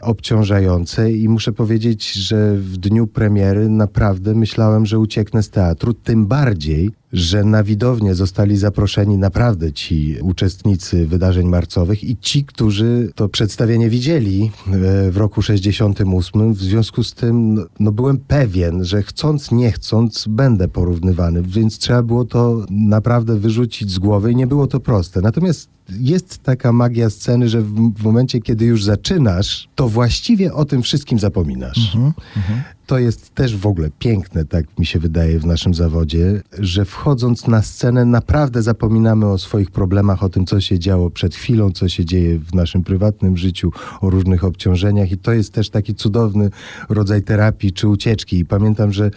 obciążające 0.00 1.12
i 1.12 1.28
muszę 1.28 1.52
powiedzieć, 1.52 2.12
że 2.12 2.56
w 2.56 2.76
dniu 2.76 3.06
premiery 3.06 3.68
naprawdę 3.68 4.34
myślałem, 4.34 4.86
że 4.86 4.98
ucieknę 4.98 5.42
z 5.42 5.50
teatru, 5.50 5.94
tym 5.94 6.26
bardziej, 6.26 6.90
że 7.12 7.44
na 7.44 7.62
widownię 7.62 8.14
zostali 8.14 8.56
zaproszeni 8.56 9.18
naprawdę 9.18 9.72
ci 9.72 10.16
uczestnicy 10.22 11.06
wydarzeń 11.06 11.48
marcowych 11.48 12.04
i 12.04 12.16
ci, 12.16 12.44
którzy 12.44 13.12
to 13.14 13.28
przedstawienie 13.28 13.90
widzieli 13.90 14.50
e, 14.66 15.10
w 15.10 15.16
roku 15.16 15.42
68. 15.42 16.54
W 16.54 16.60
związku 16.60 17.04
z 17.04 17.14
tym 17.14 17.54
no, 17.54 17.66
no, 17.80 17.92
byłem 17.92 18.18
pewien, 18.18 18.84
że 18.84 19.02
chcąc, 19.02 19.52
nie 19.52 19.72
chcąc 19.72 20.24
będę 20.28 20.68
porównywany, 20.68 21.42
więc 21.42 21.78
trzeba 21.78 22.02
było 22.02 22.24
to 22.24 22.66
naprawdę 22.70 23.38
wyrzucić 23.38 23.90
z 23.90 23.98
głowy 23.98 24.32
i 24.32 24.36
nie 24.36 24.46
było 24.46 24.66
to 24.66 24.80
proste. 24.80 25.20
Natomiast 25.20 25.68
jest 25.88 26.42
taka 26.42 26.72
magia 26.72 27.10
sceny, 27.10 27.48
że 27.48 27.62
w, 27.62 28.02
momencie, 28.02 28.40
kiedy 28.40 28.64
już 28.64 28.84
zaczynasz, 28.84 29.68
to 29.74 29.88
właściwie 29.88 30.54
o 30.54 30.64
tym 30.64 30.82
wszystkim 30.82 31.18
zapominasz. 31.18 31.94
Mhm, 31.94 32.12
mhm. 32.36 32.62
To 32.86 32.98
jest 32.98 33.34
też 33.34 33.56
w 33.56 33.66
ogóle 33.66 33.90
piękne, 33.98 34.44
tak 34.44 34.78
mi 34.78 34.86
się 34.86 34.98
wydaje, 34.98 35.38
w 35.38 35.46
naszym 35.46 35.74
zawodzie, 35.74 36.42
że 36.58 36.84
wchodząc 36.84 37.46
na 37.46 37.62
scenę 37.62 38.04
naprawdę 38.04 38.62
zapominamy 38.62 39.26
o 39.26 39.38
swoich 39.38 39.70
problemach, 39.70 40.22
o 40.22 40.28
tym, 40.28 40.46
co 40.46 40.60
się 40.60 40.78
działo 40.78 41.10
przed 41.10 41.34
chwilą, 41.34 41.70
co 41.70 41.88
się 41.88 42.04
dzieje 42.04 42.38
w 42.38 42.54
naszym 42.54 42.84
prywatnym 42.84 43.36
życiu, 43.36 43.72
o 44.00 44.10
różnych 44.10 44.44
obciążeniach 44.44 45.12
i 45.12 45.18
to 45.18 45.32
jest 45.32 45.52
też 45.52 45.70
taki 45.70 45.94
cudowny 45.94 46.50
rodzaj 46.88 47.22
terapii 47.22 47.72
czy 47.72 47.88
ucieczki. 47.88 48.38
I 48.38 48.44
pamiętam, 48.44 48.92
że 48.92 49.10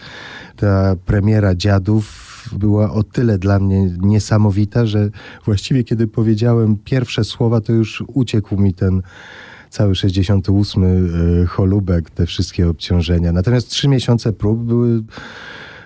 ta 0.56 0.96
premiera 0.96 1.54
Dziadów 1.54 2.30
była 2.52 2.92
o 2.92 3.02
tyle 3.02 3.38
dla 3.38 3.58
mnie 3.58 3.90
niesamowita, 4.00 4.86
że 4.86 5.10
właściwie 5.44 5.84
kiedy 5.84 6.06
powiedziałem 6.06 6.76
pierwsze 6.76 7.24
słowa, 7.24 7.60
to 7.60 7.72
już 7.72 8.04
uciekł 8.06 8.56
mi 8.56 8.74
ten 8.74 9.02
cały 9.70 9.94
68 9.94 10.84
e, 10.84 11.46
cholubek, 11.46 12.10
te 12.10 12.26
wszystkie 12.26 12.68
obciążenia. 12.68 13.32
Natomiast 13.32 13.68
trzy 13.68 13.88
miesiące 13.88 14.32
prób 14.32 14.62
były 14.64 15.02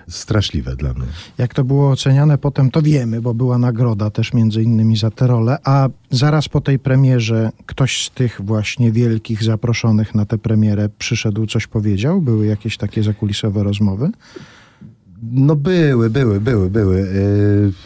straszliwe 0.09 0.77
dla 0.77 0.92
mnie. 0.92 1.07
Jak 1.38 1.55
to 1.55 1.64
było 1.64 1.90
oceniane 1.90 2.38
potem, 2.38 2.70
to 2.70 2.83
wiemy, 2.83 3.20
bo 3.20 3.35
była 3.35 3.59
nagroda 3.59 4.11
też 4.11 4.33
między 4.33 4.62
innymi 4.62 4.97
za 4.97 5.11
tę 5.11 5.27
rolę, 5.27 5.59
a 5.64 5.88
zaraz 6.11 6.49
po 6.49 6.61
tej 6.61 6.79
premierze 6.79 7.53
ktoś 7.66 8.07
z 8.07 8.11
tych 8.11 8.40
właśnie 8.44 8.92
wielkich 8.92 9.42
zaproszonych 9.42 10.14
na 10.14 10.27
tę 10.27 10.38
premierę 10.38 10.88
przyszedł, 10.99 11.47
coś 11.47 11.66
powiedział? 11.66 12.20
Były 12.20 12.47
jakieś 12.47 12.77
takie 12.77 13.03
zakulisowe 13.03 13.62
rozmowy? 13.62 14.11
No 15.33 15.57
były, 15.57 16.11
były, 16.11 16.41
były, 16.41 16.71
były. 16.71 16.97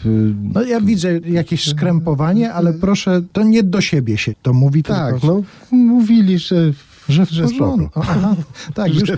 Yy, 0.05 0.35
no 0.55 0.63
ja 0.63 0.81
widzę 0.81 1.19
jakieś 1.19 1.71
skrępowanie, 1.71 2.53
ale 2.53 2.73
proszę, 2.73 3.23
to 3.33 3.43
nie 3.43 3.63
do 3.63 3.81
siebie 3.81 4.19
się 4.19 4.33
to 4.43 4.53
mówi. 4.53 4.83
Tak, 4.83 5.13
tylko... 5.13 5.27
no 5.27 5.43
mówili, 5.77 6.39
że 6.39 6.73
że 7.09 7.27
w 7.27 7.31
że. 7.31 7.89
Aha, 7.95 8.37
tak, 8.75 8.95
już 9.01 9.13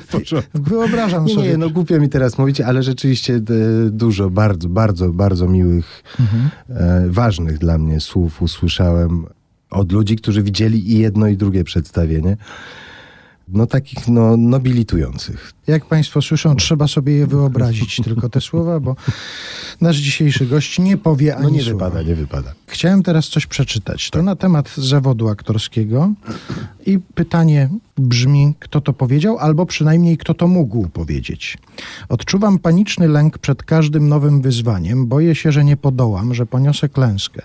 wyobrażam 0.55 1.29
sobie. 1.29 1.49
Nie, 1.49 1.57
no 1.57 1.71
głupio 1.71 2.01
mi 2.01 2.09
teraz 2.09 2.39
mówić, 2.39 2.61
ale 2.61 2.83
rzeczywiście 2.83 3.35
e, 3.35 3.41
dużo, 3.91 4.31
bardzo, 4.31 4.69
bardzo, 4.69 5.13
bardzo 5.13 5.49
miłych, 5.49 6.03
mhm. 6.21 6.51
e, 6.69 7.11
ważnych 7.11 7.59
dla 7.59 7.79
mnie 7.79 8.01
słów 8.01 8.43
usłyszałem 8.43 9.27
od 9.71 9.93
ludzi, 9.93 10.17
którzy 10.17 10.43
widzieli 10.43 10.93
i 10.93 10.99
jedno 10.99 11.27
i 11.27 11.37
drugie 11.37 11.65
przedstawienie 11.65 12.37
no 13.53 13.67
takich 13.67 14.09
no, 14.09 14.37
nobilitujących. 14.37 15.53
Jak 15.67 15.85
Państwo 15.85 16.23
słyszą, 16.23 16.57
trzeba 16.57 16.89
sobie 16.89 17.13
je 17.13 17.27
wyobrazić, 17.27 18.01
tylko 18.05 18.29
te 18.29 18.41
słowa, 18.41 18.81
bo 18.81 18.97
nasz 19.81 19.97
dzisiejszy 19.97 20.47
gość 20.47 20.79
nie 20.79 20.97
powie 20.97 21.37
ani 21.37 21.45
No 21.45 21.51
nie 21.51 21.63
słowa. 21.63 21.85
wypada, 21.91 22.03
nie 22.09 22.15
wypada. 22.15 22.55
Chciałem 22.67 23.03
teraz 23.03 23.29
coś 23.29 23.47
przeczytać. 23.47 24.11
To 24.11 24.19
tak. 24.19 24.25
na 24.27 24.37
temat 24.37 24.75
zawodu 24.77 25.29
aktorskiego 25.29 26.13
i 26.87 26.99
pytanie 26.99 27.69
brzmi, 28.01 28.55
kto 28.59 28.81
to 28.81 28.93
powiedział, 28.93 29.39
albo 29.39 29.67
przynajmniej 29.67 30.19
kto 30.19 30.35
to 30.35 30.49
mógł 30.49 30.89
powiedzieć. 30.89 31.59
Odczuwam 32.09 32.59
paniczny 32.59 33.09
lęk 33.09 33.39
przed 33.39 33.63
każdym 33.63 34.09
nowym 34.09 34.43
wyzwaniem, 34.43 35.07
boję 35.07 35.35
się, 35.35 35.53
że 35.53 35.65
nie 35.65 35.77
podołam, 35.77 36.35
że 36.35 36.47
poniosę 36.47 36.89
klęskę. 36.89 37.43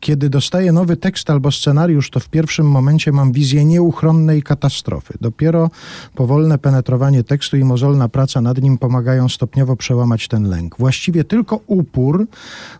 Kiedy 0.00 0.30
dostaję 0.30 0.72
nowy 0.72 0.96
tekst 0.96 1.30
albo 1.30 1.52
scenariusz, 1.52 2.10
to 2.10 2.20
w 2.20 2.28
pierwszym 2.28 2.70
momencie 2.70 3.12
mam 3.12 3.32
wizję 3.32 3.64
nieuchronnej 3.64 4.42
katastrofy. 4.42 5.14
Dopiero 5.20 5.70
powolne 6.14 6.58
penetrowanie 6.58 7.24
tekstu 7.24 7.56
i 7.56 7.64
mozolna 7.64 8.08
praca 8.08 8.40
nad 8.40 8.62
nim 8.62 8.78
pomagają 8.78 9.28
stopniowo 9.28 9.76
przełamać 9.76 10.28
ten 10.28 10.48
lęk. 10.48 10.76
Właściwie 10.78 11.24
tylko 11.24 11.60
upór 11.66 12.26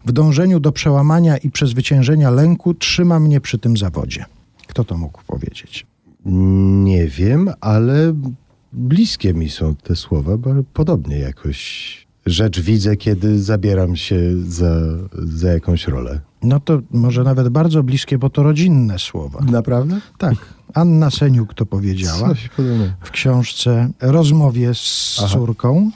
w 0.06 0.12
dążeniu 0.12 0.60
do 0.60 0.72
przełamania 0.72 1.36
i 1.36 1.50
przezwyciężenia 1.50 2.30
lęku 2.30 2.74
trzyma 2.74 3.20
mnie 3.20 3.40
przy 3.40 3.58
tym 3.58 3.76
zawodzie. 3.76 4.24
Kto 4.66 4.84
to 4.84 4.96
mógł 4.96 5.22
powiedzieć? 5.26 5.86
Nie 6.24 7.06
wiem, 7.06 7.50
ale 7.60 8.14
bliskie 8.72 9.34
mi 9.34 9.50
są 9.50 9.74
te 9.74 9.96
słowa, 9.96 10.36
bo 10.36 10.50
podobnie 10.74 11.18
jakoś 11.18 11.92
rzecz 12.26 12.60
widzę, 12.60 12.96
kiedy 12.96 13.42
zabieram 13.42 13.96
się 13.96 14.20
za, 14.46 14.74
za 15.14 15.52
jakąś 15.52 15.88
rolę. 15.88 16.20
No 16.42 16.60
to 16.60 16.80
może 16.90 17.24
nawet 17.24 17.48
bardzo 17.48 17.82
bliskie, 17.82 18.18
bo 18.18 18.30
to 18.30 18.42
rodzinne 18.42 18.98
słowa. 18.98 19.40
Naprawdę? 19.50 20.00
Tak. 20.18 20.34
Anna 20.74 21.10
Seniuk 21.10 21.54
to 21.54 21.66
powiedziała 21.66 22.34
w 23.00 23.10
książce 23.10 23.90
Rozmowie 24.00 24.74
z 24.74 25.16
Aha. 25.24 25.34
córką. 25.34 25.90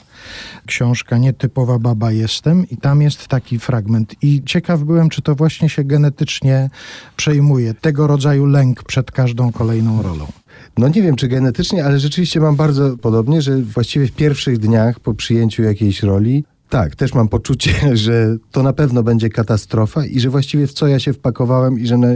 Książka 0.65 1.17
Nietypowa 1.17 1.79
baba 1.79 2.11
jestem 2.11 2.69
i 2.69 2.77
tam 2.77 3.01
jest 3.01 3.27
taki 3.27 3.59
fragment. 3.59 4.15
I 4.21 4.43
ciekaw 4.45 4.83
byłem, 4.83 5.09
czy 5.09 5.21
to 5.21 5.35
właśnie 5.35 5.69
się 5.69 5.83
genetycznie 5.83 6.69
przejmuje. 7.15 7.73
Tego 7.73 8.07
rodzaju 8.07 8.45
lęk 8.45 8.83
przed 8.83 9.11
każdą 9.11 9.51
kolejną 9.51 10.01
rolą. 10.01 10.27
No 10.77 10.87
nie 10.87 11.01
wiem, 11.01 11.15
czy 11.15 11.27
genetycznie, 11.27 11.85
ale 11.85 11.99
rzeczywiście 11.99 12.39
mam 12.39 12.55
bardzo 12.55 12.97
podobnie, 12.97 13.41
że 13.41 13.57
właściwie 13.57 14.07
w 14.07 14.11
pierwszych 14.11 14.57
dniach 14.57 14.99
po 14.99 15.13
przyjęciu 15.13 15.63
jakiejś 15.63 16.03
roli 16.03 16.43
tak, 16.69 16.95
też 16.95 17.13
mam 17.13 17.27
poczucie, 17.27 17.71
że 18.05 18.37
to 18.51 18.63
na 18.63 18.73
pewno 18.73 19.03
będzie 19.03 19.29
katastrofa 19.29 20.05
i 20.05 20.19
że 20.19 20.29
właściwie 20.29 20.67
w 20.67 20.73
co 20.73 20.87
ja 20.87 20.99
się 20.99 21.13
wpakowałem 21.13 21.79
i 21.79 21.87
że 21.87 21.97
na, 21.97 22.07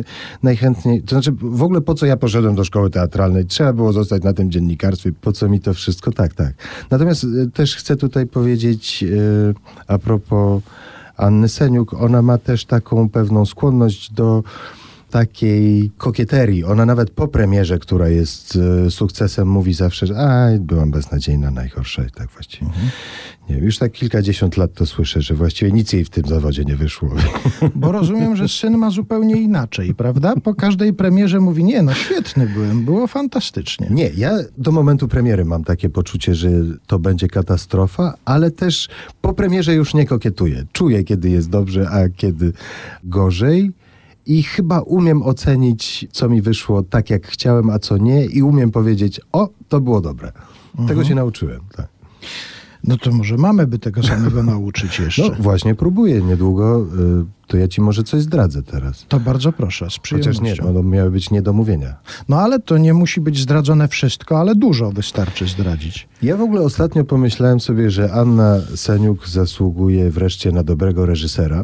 najchętniej, 0.43 1.01
to 1.01 1.09
znaczy 1.09 1.31
w 1.41 1.63
ogóle 1.63 1.81
po 1.81 1.93
co 1.93 2.05
ja 2.05 2.17
poszedłem 2.17 2.55
do 2.55 2.63
szkoły 2.63 2.89
teatralnej, 2.89 3.45
trzeba 3.45 3.73
było 3.73 3.93
zostać 3.93 4.23
na 4.23 4.33
tym 4.33 4.51
dziennikarstwie, 4.51 5.11
po 5.21 5.31
co 5.31 5.49
mi 5.49 5.59
to 5.59 5.73
wszystko, 5.73 6.11
tak, 6.11 6.33
tak. 6.33 6.53
Natomiast 6.89 7.23
e, 7.23 7.51
też 7.53 7.75
chcę 7.75 7.95
tutaj 7.95 8.27
powiedzieć 8.27 9.01
yy, 9.01 9.53
a 9.87 9.97
propos 9.97 10.63
Anny 11.17 11.49
Seniuk, 11.49 11.93
ona 11.93 12.21
ma 12.21 12.37
też 12.37 12.65
taką 12.65 13.09
pewną 13.09 13.45
skłonność 13.45 14.13
do 14.13 14.43
takiej 15.11 15.91
kokieterii. 15.97 16.63
Ona 16.63 16.85
nawet 16.85 17.09
po 17.09 17.27
premierze, 17.27 17.79
która 17.79 18.09
jest 18.09 18.57
e, 18.85 18.91
sukcesem, 18.91 19.47
mówi 19.47 19.73
zawsze, 19.73 20.07
że 20.07 20.17
a, 20.17 20.47
byłam 20.59 20.91
beznadziejna, 20.91 21.51
najgorsza 21.51 22.03
i 22.03 22.11
tak 22.11 22.29
właściwie. 22.29 22.65
Mhm 22.65 22.89
Nie, 23.49 23.57
już 23.57 23.77
tak 23.77 23.91
kilkadziesiąt 23.91 24.57
lat 24.57 24.73
to 24.73 24.85
słyszę, 24.85 25.21
że 25.21 25.33
właściwie 25.33 25.71
nic 25.71 25.93
jej 25.93 26.05
w 26.05 26.09
tym 26.09 26.27
zawodzie 26.27 26.65
nie 26.65 26.75
wyszło. 26.75 27.09
Bo 27.75 27.91
rozumiem, 27.91 28.35
że 28.35 28.47
syn 28.47 28.77
ma 28.77 28.89
zupełnie 28.89 29.35
inaczej, 29.35 29.95
prawda? 29.95 30.33
Po 30.43 30.55
każdej 30.55 30.93
premierze 30.93 31.39
mówi, 31.39 31.63
nie, 31.63 31.81
no 31.81 31.93
świetny 31.93 32.47
byłem, 32.47 32.85
było 32.85 33.07
fantastycznie. 33.07 33.87
Nie, 33.89 34.11
ja 34.17 34.31
do 34.57 34.71
momentu 34.71 35.07
premiery 35.07 35.45
mam 35.45 35.63
takie 35.63 35.89
poczucie, 35.89 36.35
że 36.35 36.49
to 36.87 36.99
będzie 36.99 37.27
katastrofa, 37.27 38.13
ale 38.25 38.51
też 38.51 38.89
po 39.21 39.33
premierze 39.33 39.73
już 39.73 39.93
nie 39.93 40.05
kokietuję. 40.05 40.65
Czuję, 40.71 41.03
kiedy 41.03 41.29
jest 41.29 41.49
dobrze, 41.49 41.89
a 41.89 42.09
kiedy 42.09 42.53
gorzej. 43.03 43.71
I 44.25 44.43
chyba 44.43 44.79
umiem 44.79 45.21
ocenić, 45.23 46.07
co 46.11 46.29
mi 46.29 46.41
wyszło 46.41 46.83
tak, 46.83 47.09
jak 47.09 47.27
chciałem, 47.27 47.69
a 47.69 47.79
co 47.79 47.97
nie, 47.97 48.25
i 48.25 48.43
umiem 48.43 48.71
powiedzieć, 48.71 49.21
o, 49.31 49.49
to 49.69 49.81
było 49.81 50.01
dobre. 50.01 50.31
Tego 50.87 51.03
się 51.03 51.15
nauczyłem. 51.15 51.61
Tak. 51.75 51.87
No 52.83 52.97
to 52.97 53.11
może 53.11 53.37
mamy 53.37 53.67
by 53.67 53.79
tego 53.79 54.03
samego 54.03 54.43
nauczyć 54.43 54.99
jeszcze. 55.05 55.21
No 55.29 55.35
właśnie 55.39 55.75
próbuję 55.75 56.21
niedługo, 56.21 56.85
y, 57.21 57.25
to 57.47 57.57
ja 57.57 57.67
ci 57.67 57.81
może 57.81 58.03
coś 58.03 58.21
zdradzę 58.21 58.63
teraz. 58.63 59.05
To 59.07 59.19
bardzo 59.19 59.51
proszę, 59.51 59.85
z 59.89 59.93
Chociaż 60.09 60.11
nie, 60.11 60.19
przyjemnością. 60.19 60.63
no, 60.65 60.73
to 60.73 60.83
miały 60.83 61.11
być 61.11 61.31
niedomówienia. 61.31 61.95
No 62.29 62.37
ale 62.37 62.59
to 62.59 62.77
nie 62.77 62.93
musi 62.93 63.21
być 63.21 63.39
zdradzone 63.39 63.87
wszystko, 63.87 64.39
ale 64.39 64.55
dużo 64.55 64.91
wystarczy 64.91 65.47
zdradzić. 65.47 66.07
Ja 66.21 66.37
w 66.37 66.41
ogóle 66.41 66.61
ostatnio 66.61 67.03
pomyślałem 67.05 67.59
sobie, 67.59 67.91
że 67.91 68.13
Anna 68.13 68.59
Seniuk 68.75 69.27
zasługuje 69.27 70.11
wreszcie 70.11 70.51
na 70.51 70.63
dobrego 70.63 71.05
reżysera. 71.05 71.63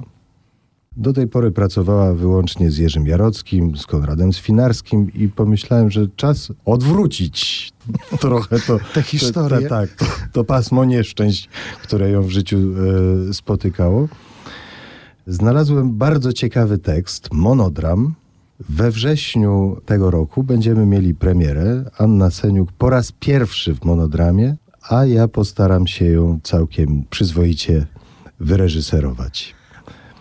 Do 0.98 1.14
tej 1.14 1.28
pory 1.28 1.52
pracowała 1.52 2.14
wyłącznie 2.14 2.72
z 2.72 2.78
Jerzym 2.78 3.08
Jarockim, 3.08 3.78
z 3.78 3.86
Konradem 3.86 4.34
Swinarskim 4.34 5.14
i 5.14 5.30
pomyślałem, 5.30 5.92
że 5.92 6.08
czas 6.16 6.52
odwrócić 6.66 7.72
trochę 8.22 8.60
to, 8.60 8.80
Tę 8.94 9.02
historię. 9.02 9.62
To, 9.62 9.70
tak, 9.70 9.90
to, 9.90 10.06
to 10.34 10.44
pasmo 10.44 10.86
nieszczęść, 10.86 11.50
które 11.84 12.10
ją 12.10 12.24
w 12.24 12.30
życiu 12.30 12.58
e, 13.30 13.34
spotykało. 13.34 14.08
Znalazłem 15.28 15.98
bardzo 15.98 16.34
ciekawy 16.34 16.78
tekst, 16.78 17.30
monodram. 17.34 18.14
We 18.70 18.92
wrześniu 18.92 19.78
tego 19.86 20.12
roku 20.12 20.44
będziemy 20.44 20.86
mieli 20.86 21.16
premierę. 21.16 21.92
Anna 21.98 22.32
Seniuk 22.32 22.72
po 22.72 22.90
raz 22.90 23.12
pierwszy 23.12 23.76
w 23.76 23.86
monodramie, 23.86 24.56
a 24.90 25.06
ja 25.06 25.28
postaram 25.28 25.88
się 25.88 26.06
ją 26.06 26.40
całkiem 26.44 27.04
przyzwoicie 27.10 27.86
wyreżyserować. 28.40 29.58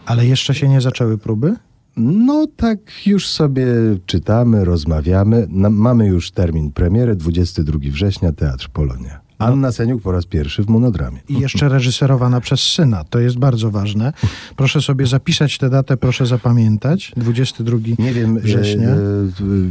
Ale 0.06 0.26
jeszcze 0.26 0.54
się 0.54 0.68
nie 0.68 0.80
zaczęły 0.80 1.18
próby? 1.18 1.56
No 1.96 2.46
tak 2.56 3.06
już 3.06 3.28
sobie 3.28 3.66
czytamy, 4.06 4.64
rozmawiamy. 4.64 5.46
Mamy 5.70 6.06
już 6.06 6.30
termin 6.30 6.72
premiery, 6.72 7.16
22 7.16 7.78
września, 7.82 8.32
Teatr 8.32 8.68
Polonia. 8.72 9.25
Anna 9.38 9.72
Seniuk 9.72 10.03
po 10.03 10.12
raz 10.12 10.27
pierwszy 10.27 10.62
w 10.62 10.68
monodramie. 10.68 11.18
I 11.29 11.38
jeszcze 11.38 11.68
reżyserowana 11.68 12.40
przez 12.40 12.61
syna. 12.61 13.05
To 13.05 13.18
jest 13.18 13.38
bardzo 13.38 13.70
ważne. 13.70 14.12
Proszę 14.57 14.81
sobie 14.81 15.07
zapisać 15.07 15.59
tę 15.59 15.70
datę, 15.70 15.96
proszę 15.96 16.27
zapamiętać. 16.27 17.12
22 17.16 17.79
Nie 17.99 18.12
wiem, 18.12 18.38
września. 18.40 18.88
e, 18.88 18.92
e, 18.94 18.96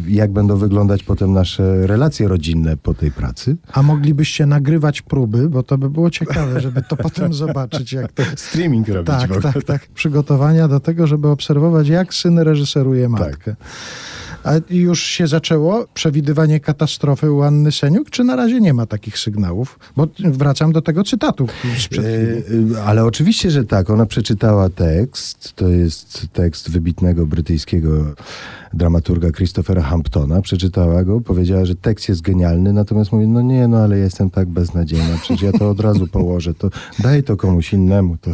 jak 0.08 0.32
będą 0.34 0.58
wyglądać 0.58 1.04
potem 1.04 1.34
nasze 1.34 1.88
relacje 1.88 2.28
rodzinne 2.28 2.78
po 2.78 2.94
tej 2.94 3.12
pracy. 3.12 3.58
A 3.74 3.82
moglibyście 3.84 4.46
nagrywać 4.46 5.02
próby, 5.02 5.50
bo 5.50 5.64
to 5.64 5.78
by 5.78 5.90
było 5.90 6.10
ciekawe, 6.10 6.62
żeby 6.62 6.82
to 6.90 6.96
potem 6.96 7.34
zobaczyć, 7.44 7.94
jak 7.94 8.12
to 8.12 8.24
Streaming 8.36 8.88
robić 8.88 9.08
Tak, 9.08 9.42
tak, 9.42 9.64
tak. 9.64 9.88
Przygotowania 9.88 10.68
do 10.68 10.80
tego, 10.80 11.08
żeby 11.08 11.28
obserwować, 11.28 11.88
jak 11.88 12.14
syn 12.14 12.40
reżyseruje 12.40 13.10
matkę. 13.10 13.56
A 14.46 14.52
już 14.70 15.04
się 15.04 15.28
zaczęło 15.28 15.86
przewidywanie 15.94 16.60
katastrofy 16.60 17.32
u 17.32 17.42
Anny 17.42 17.72
Seniuk, 17.72 18.10
czy 18.10 18.24
na 18.24 18.36
razie 18.36 18.62
nie 18.62 18.74
ma 18.74 18.86
takich 18.86 19.20
sygnałów? 19.20 19.80
Bo 19.98 20.08
wracam 20.18 20.72
do 20.72 20.82
tego 20.82 21.04
cytatu 21.04 21.48
sprzed. 21.80 22.06
E, 22.06 22.80
e, 22.80 22.84
Ale 22.86 23.06
oczywiście, 23.06 23.52
że 23.52 23.64
tak. 23.64 23.90
Ona 23.90 24.06
przeczytała 24.06 24.70
tekst. 24.70 25.54
To 25.56 25.68
jest 25.68 26.28
tekst 26.34 26.72
wybitnego 26.72 27.26
brytyjskiego 27.26 28.16
dramaturga 28.74 29.32
Christophera 29.32 29.82
Hamptona. 29.82 30.42
Przeczytała 30.42 31.04
go, 31.04 31.22
powiedziała, 31.22 31.66
że 31.66 31.76
tekst 31.76 32.10
jest 32.10 32.22
genialny, 32.22 32.74
natomiast 32.74 33.12
mówi, 33.12 33.28
no 33.28 33.42
nie, 33.42 33.68
no 33.68 33.78
ale 33.78 33.98
jestem 33.98 34.30
tak 34.30 34.48
beznadziejna, 34.48 35.18
przecież 35.22 35.42
ja 35.42 35.52
to 35.52 35.70
od 35.70 35.80
razu 35.80 36.08
położę, 36.08 36.54
to 36.54 36.70
daj 37.00 37.24
to 37.24 37.38
komuś 37.38 37.74
innemu. 37.74 38.18
To... 38.18 38.32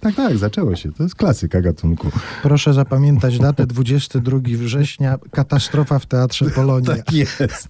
Tak, 0.00 0.14
tak, 0.14 0.38
zaczęło 0.38 0.76
się. 0.76 0.92
To 0.92 1.02
jest 1.02 1.14
klasyka 1.14 1.60
gatunku. 1.60 2.10
Proszę 2.42 2.74
zapamiętać 2.74 3.38
datę 3.38 3.66
22 3.66 4.38
września, 4.44 5.18
katastrofa 5.30 5.98
w 5.98 6.06
Teatrze 6.06 6.50
Polonia. 6.50 6.94
Tak 6.96 7.12
jest. 7.12 7.68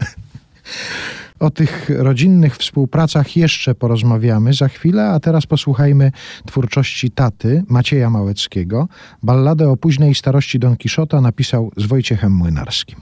O 1.41 1.51
tych 1.51 1.91
rodzinnych 1.99 2.57
współpracach 2.57 3.37
jeszcze 3.37 3.75
porozmawiamy 3.75 4.55
za 4.55 4.69
chwilę, 4.69 5.09
a 5.09 5.21
teraz 5.21 5.47
posłuchajmy 5.47 6.13
twórczości 6.47 7.11
taty 7.11 7.63
Macieja 7.69 8.11
Małeckiego. 8.11 8.89
Balladę 9.23 9.69
o 9.69 9.77
późnej 9.77 10.15
starości 10.15 10.59
Don 10.59 10.77
Kiszota 10.77 11.21
napisał 11.21 11.73
z 11.77 11.87
Wojciechem 11.87 12.33
Młynarskim. 12.33 13.01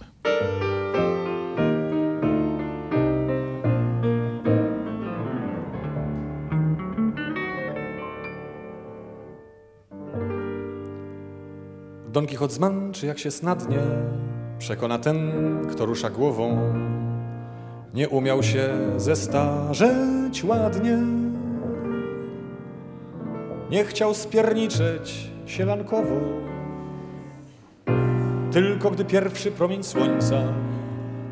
Don 12.19 12.27
Kichot 12.27 12.53
zmęczy, 12.53 13.07
jak 13.07 13.19
się 13.19 13.31
snadnie, 13.31 13.79
przekona 14.59 14.99
ten, 14.99 15.33
kto 15.71 15.87
rusza 15.87 16.11
głową. 16.11 16.59
Nie 17.95 18.09
umiał 18.09 18.43
się 18.43 18.69
zestarzeć 18.97 20.45
ładnie. 20.45 20.99
Nie 23.71 23.85
chciał 23.85 24.15
spierniczeć 24.15 25.31
sielankowo. 25.47 26.21
Tylko 28.53 28.91
gdy 28.91 29.05
pierwszy 29.05 29.51
promień 29.51 29.83
słońca 29.83 30.43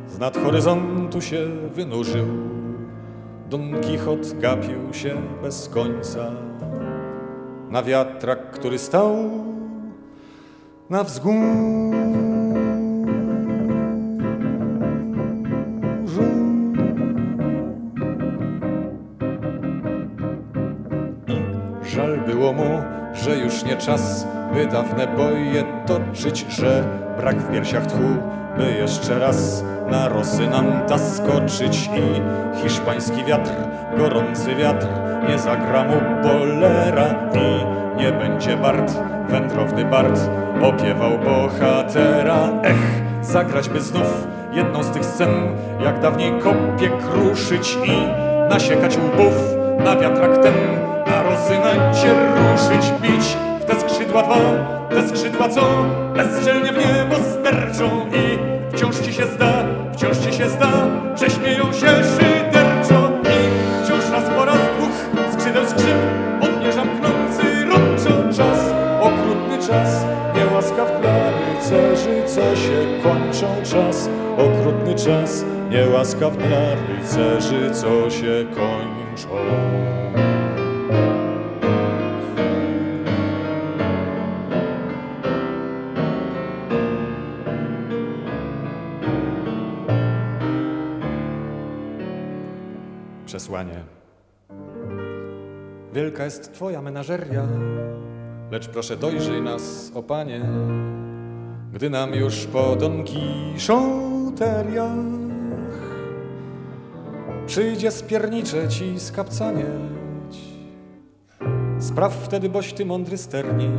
z 0.09 0.19
nad 0.19 0.37
horyzontu 0.37 1.21
się 1.21 1.47
wynurzył, 1.75 2.27
Don 3.51 3.81
Kichot 3.81 4.39
gapił 4.39 4.95
się 4.95 5.23
bez 5.43 5.69
końca 5.69 6.31
na 7.71 7.83
wiatrak, 7.83 8.51
który 8.51 8.79
stał 8.79 9.17
na 10.91 11.05
wzgórzu. 11.05 11.37
I 21.27 21.89
żal 21.89 22.19
było 22.27 22.53
mu, 22.53 22.83
że 23.15 23.39
już 23.39 23.65
nie 23.65 23.77
czas, 23.77 24.27
by 24.55 24.67
dawne 24.67 25.07
boje 25.07 25.65
toczyć, 25.87 26.47
że 26.49 26.85
brak 27.17 27.37
w 27.37 27.53
piersiach 27.53 27.87
tchu, 27.87 28.17
by 28.57 28.73
jeszcze 28.73 29.19
raz 29.19 29.65
na 29.91 30.09
Rosynanta 30.09 30.99
skoczyć 30.99 31.91
i 31.97 32.21
hiszpański 32.63 33.25
wiatr, 33.25 33.53
gorący 33.99 34.55
wiatr, 34.55 34.87
nie 35.29 35.39
zagra 35.39 35.85
mu 35.85 35.95
bolera 36.23 37.15
i 37.35 37.65
nie 37.99 38.13
będzie 38.13 38.57
Bart, 38.57 39.16
wędrowny 39.29 39.85
Bart, 39.85 40.21
opiewał 40.63 41.19
bohatera. 41.19 42.49
Ech, 42.63 43.03
zagrać 43.23 43.69
by 43.69 43.81
znów 43.81 44.27
jedną 44.53 44.83
z 44.83 44.91
tych 44.91 45.05
scen, 45.05 45.31
jak 45.85 46.01
dawniej 46.01 46.33
kopie 46.41 46.91
kruszyć 46.91 47.79
i 47.85 47.93
nasiekać 48.51 48.97
łbów. 48.97 49.35
Na 49.85 49.97
wiatrak 49.97 50.39
ten, 50.39 50.55
na 51.07 51.23
rozynancie 51.23 52.09
ruszyć, 52.37 52.93
bić. 53.03 53.37
W 53.61 53.65
te 53.65 53.81
skrzydła 53.81 54.23
dwa, 54.23 54.37
te 54.91 55.09
skrzydła 55.09 55.49
co? 55.49 55.63
Bezczelnie 56.17 56.73
w 56.73 56.77
niebo 56.77 57.17
sterczą 57.17 57.85
i 58.07 58.39
wciąż 58.77 58.97
ci 58.97 59.13
się 59.13 59.27
zda, 59.27 59.53
wciąż 59.93 60.19
ci 60.19 60.33
się 60.33 60.49
zda, 60.49 60.71
że 61.17 61.31
śmieją 61.31 61.65
się 61.65 61.89
szyderczo. 61.89 63.11
I 63.23 63.85
wciąż 63.85 64.11
raz 64.13 64.25
po 64.37 64.45
raz 64.45 64.59
dwóch 64.79 65.33
skrzydeł 65.33 65.67
skrzyp 65.67 66.16
kończą 73.41 73.71
czas, 73.71 74.09
okrutny 74.39 74.95
czas, 74.95 75.45
niełaskaw 75.71 76.37
dla 76.37 76.75
rycerzy, 76.75 77.71
co 77.75 78.11
się 78.11 78.47
kończą. 78.55 79.29
Przesłanie. 93.27 93.81
Wielka 95.93 96.25
jest 96.25 96.53
Twoja 96.53 96.83
menażeria, 96.83 97.47
lecz 98.51 98.69
proszę 98.69 98.97
dojrzyj 98.97 99.43
nas, 99.43 99.93
o 99.95 100.03
Panie, 100.03 100.41
gdy 101.77 101.91
nam 101.91 102.15
już 102.15 102.47
po 102.47 102.77
Don 102.77 103.05
Kiszoteriach 103.05 104.97
przyjdzie 107.47 107.91
spierniczeć 107.91 108.81
i 108.81 109.01
skapcanieć. 109.01 109.67
Spraw 111.79 112.15
wtedy, 112.15 112.49
boś 112.49 112.73
ty 112.73 112.87
mądry 112.87 113.19
sternik, 113.19 113.71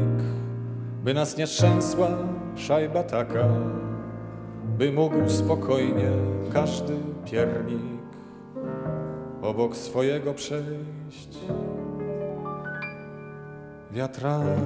by 1.03 1.13
nas 1.13 1.37
nie 1.37 1.47
trzęsła 1.47 2.07
szajba 2.55 3.03
taka, 3.03 3.47
by 4.77 4.91
mógł 4.91 5.29
spokojnie 5.29 6.11
każdy 6.53 6.93
piernik 7.25 7.81
obok 9.41 9.75
swojego 9.75 10.33
przejść 10.33 11.37
wiatraka. 13.91 14.57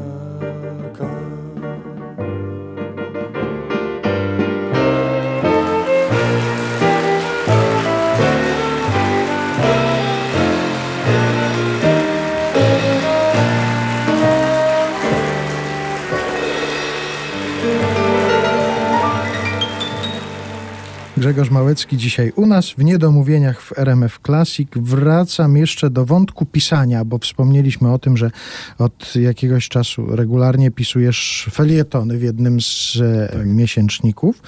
Grzegorz 21.32 21.52
Małecki 21.52 21.98
dzisiaj 21.98 22.32
u 22.36 22.46
nas 22.46 22.70
w 22.70 22.84
Niedomówieniach 22.84 23.62
w 23.62 23.80
RMF 23.80 24.20
Classic. 24.26 24.70
Wracam 24.76 25.58
jeszcze 25.58 25.90
do 25.90 26.06
wątku 26.06 26.46
pisania, 26.46 27.06
bo 27.06 27.18
wspomnieliśmy 27.18 27.94
o 27.94 28.00
tym, 28.00 28.18
że 28.18 28.32
od 28.78 29.16
jakiegoś 29.16 29.70
czasu 29.70 30.16
regularnie 30.16 30.72
pisujesz 30.72 31.50
felietony 31.54 32.18
w 32.18 32.24
jednym 32.24 32.62
z 32.62 32.98
tak. 33.32 33.46
miesięczników. 33.46 34.42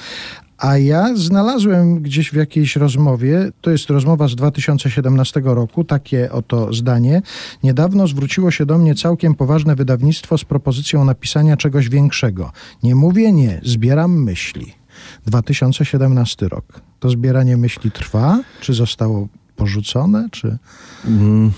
A 0.58 0.78
ja 0.78 1.16
znalazłem 1.16 2.02
gdzieś 2.02 2.32
w 2.32 2.36
jakiejś 2.36 2.76
rozmowie, 2.76 3.52
to 3.62 3.72
jest 3.72 3.90
rozmowa 3.90 4.28
z 4.28 4.36
2017 4.36 5.42
roku, 5.44 5.84
takie 5.84 6.32
oto 6.32 6.74
zdanie. 6.74 7.22
Niedawno 7.64 8.08
zwróciło 8.08 8.52
się 8.52 8.66
do 8.66 8.78
mnie 8.78 8.96
całkiem 8.96 9.36
poważne 9.36 9.76
wydawnictwo 9.76 10.38
z 10.38 10.46
propozycją 10.46 11.06
napisania 11.06 11.58
czegoś 11.58 11.90
większego. 11.90 12.52
Nie 12.84 12.96
mówię 12.96 13.32
nie, 13.32 13.62
zbieram 13.64 14.24
myśli. 14.24 14.83
2017 15.26 16.48
rok. 16.48 16.82
To 17.00 17.10
zbieranie 17.10 17.58
myśli 17.58 17.92
trwa? 17.92 18.44
Czy 18.62 18.74
zostało 18.74 19.28
porzucone? 19.56 20.28
Czy... 20.32 20.58
Mm. 21.06 21.52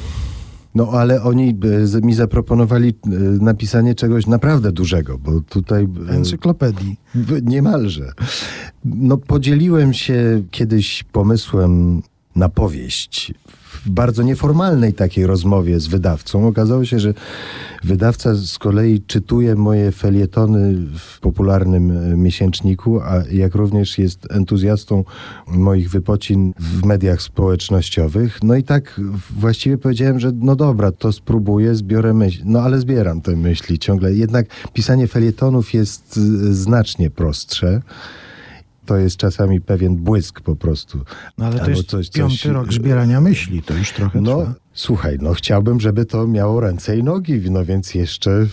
No 0.75 0.89
ale 0.91 1.23
oni 1.23 1.55
mi 2.03 2.13
zaproponowali 2.13 2.89
e, 2.89 3.09
napisanie 3.43 3.95
czegoś 3.95 4.27
naprawdę 4.27 4.71
dużego, 4.71 5.17
bo 5.17 5.41
tutaj... 5.41 5.87
E, 6.09 6.11
Encyklopedii. 6.11 6.97
Niemalże. 7.43 8.11
No 8.85 9.17
podzieliłem 9.17 9.93
się 9.93 10.43
kiedyś 10.51 11.03
pomysłem 11.03 12.01
na 12.35 12.49
powieść 12.49 13.33
w 13.85 13.89
bardzo 13.89 14.23
nieformalnej 14.23 14.93
takiej 14.93 15.25
rozmowie 15.25 15.79
z 15.79 15.87
wydawcą. 15.87 16.47
Okazało 16.47 16.85
się, 16.85 16.99
że 16.99 17.13
wydawca 17.83 18.35
z 18.35 18.57
kolei 18.57 19.01
czytuje 19.01 19.55
moje 19.55 19.91
felietony 19.91 20.73
w 20.99 21.19
popularnym 21.19 21.91
e, 21.91 22.17
miesięczniku, 22.17 23.01
a 23.01 23.23
jak 23.31 23.55
również 23.55 23.97
jest 23.97 24.31
entuzjastą 24.31 25.03
moich 25.47 25.89
wypocin 25.89 26.53
w 26.59 26.85
mediach 26.85 27.21
społecznościowych. 27.21 28.39
No 28.43 28.55
i 28.55 28.63
tak 28.63 29.01
właściwie 29.29 29.77
powiedziałem, 29.77 30.19
że 30.19 30.31
no 30.35 30.55
dobra, 30.55 30.91
to 30.91 31.11
spróbuję, 31.11 31.75
zbiorę 31.75 32.13
myśli. 32.13 32.43
No 32.45 32.59
ale 32.59 32.79
zbieram 32.79 33.21
te 33.21 33.35
myśli 33.35 33.79
ciągle. 33.79 34.13
Jednak 34.13 34.45
pisanie 34.73 35.07
felietonów 35.07 35.73
jest 35.73 36.17
e, 36.17 36.53
znacznie 36.53 37.09
prostsze 37.09 37.81
to 38.85 38.97
jest 38.97 39.17
czasami 39.17 39.61
pewien 39.61 39.95
błysk 39.95 40.41
po 40.41 40.55
prostu. 40.55 40.99
No 41.37 41.45
ale 41.45 41.59
to 41.59 41.69
jest 41.69 41.89
coś, 41.89 42.09
piąty 42.09 42.37
coś... 42.37 42.45
rok 42.45 42.73
zbierania 42.73 43.21
myśli, 43.21 43.61
to 43.61 43.73
już 43.73 43.91
trochę 43.91 44.21
no, 44.21 44.41
trwa. 44.41 44.53
Słuchaj, 44.75 45.17
no 45.21 45.33
chciałbym, 45.33 45.79
żeby 45.79 46.05
to 46.05 46.27
miało 46.27 46.59
ręce 46.59 46.97
i 46.97 47.03
nogi, 47.03 47.51
no 47.51 47.65
więc 47.65 47.95
jeszcze 47.95 48.47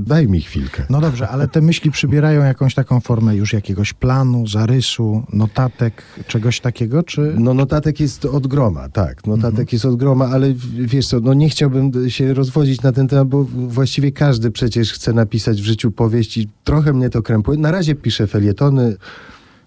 daj 0.00 0.28
mi 0.28 0.40
chwilkę. 0.40 0.86
No 0.90 1.00
dobrze, 1.00 1.28
ale 1.28 1.48
te 1.48 1.60
myśli 1.60 1.90
przybierają 1.90 2.44
jakąś 2.44 2.74
taką 2.74 3.00
formę 3.00 3.36
już 3.36 3.52
jakiegoś 3.52 3.92
planu, 3.92 4.46
zarysu, 4.46 5.24
notatek, 5.32 6.02
czegoś 6.26 6.60
takiego, 6.60 7.02
czy... 7.02 7.34
No 7.38 7.54
notatek 7.54 8.00
jest 8.00 8.24
od 8.24 8.46
groma, 8.46 8.88
tak, 8.88 9.26
notatek 9.26 9.50
mhm. 9.50 9.68
jest 9.72 9.84
od 9.84 9.96
groma, 9.96 10.26
ale 10.26 10.54
wiesz 10.72 11.06
co, 11.06 11.20
no 11.20 11.34
nie 11.34 11.48
chciałbym 11.48 12.10
się 12.10 12.34
rozwodzić 12.34 12.82
na 12.82 12.92
ten 12.92 13.08
temat, 13.08 13.28
bo 13.28 13.44
właściwie 13.44 14.12
każdy 14.12 14.50
przecież 14.50 14.92
chce 14.92 15.12
napisać 15.12 15.62
w 15.62 15.64
życiu 15.64 15.90
powieść 15.90 16.38
i 16.38 16.48
trochę 16.64 16.92
mnie 16.92 17.10
to 17.10 17.22
krępuje. 17.22 17.58
Na 17.58 17.70
razie 17.70 17.94
piszę 17.94 18.26
felietony, 18.26 18.96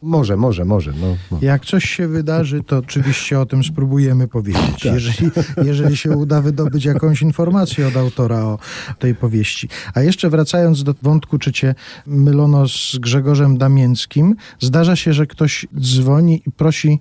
może, 0.01 0.38
może, 0.38 0.65
może. 0.65 0.91
No, 1.01 1.17
no. 1.31 1.38
Jak 1.41 1.65
coś 1.65 1.89
się 1.89 2.08
wydarzy, 2.08 2.63
to 2.63 2.77
oczywiście 2.77 3.39
o 3.39 3.45
tym 3.45 3.63
spróbujemy 3.63 4.27
powiedzieć. 4.27 4.84
Tak. 4.84 4.93
Jeżeli, 4.93 5.29
jeżeli 5.63 5.97
się 5.97 6.10
uda 6.10 6.41
wydobyć 6.41 6.86
jakąś 6.86 7.21
informację 7.21 7.88
od 7.88 7.97
autora 7.97 8.43
o 8.43 8.60
tej 8.99 9.15
powieści. 9.15 9.69
A 9.93 10.01
jeszcze 10.01 10.29
wracając 10.29 10.84
do 10.84 10.95
wątku, 11.01 11.38
czy 11.38 11.51
cię 11.51 11.75
mylono 12.05 12.67
z 12.67 12.97
Grzegorzem 12.99 13.58
Damięckim, 13.58 14.36
zdarza 14.60 14.95
się, 14.95 15.13
że 15.13 15.27
ktoś 15.27 15.67
dzwoni 15.79 16.41
i 16.47 16.51
prosi 16.51 16.99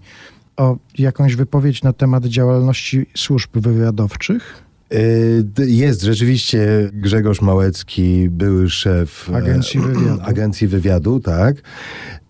o 0.57 0.77
jakąś 0.99 1.37
wypowiedź 1.37 1.83
na 1.83 1.93
temat 1.93 2.27
działalności 2.27 3.07
służb 3.17 3.51
wywiadowczych? 3.55 4.64
Y, 4.95 5.45
jest 5.67 6.03
rzeczywiście 6.03 6.91
Grzegorz 6.93 7.41
Małecki, 7.41 8.29
były 8.31 8.71
szef 8.71 9.31
e, 9.31 9.37
Agencji 9.37 9.81
Wywiadu. 9.87 10.23
Agencji 10.23 10.67
Wywiadu, 10.67 11.21
tak. 11.21 11.57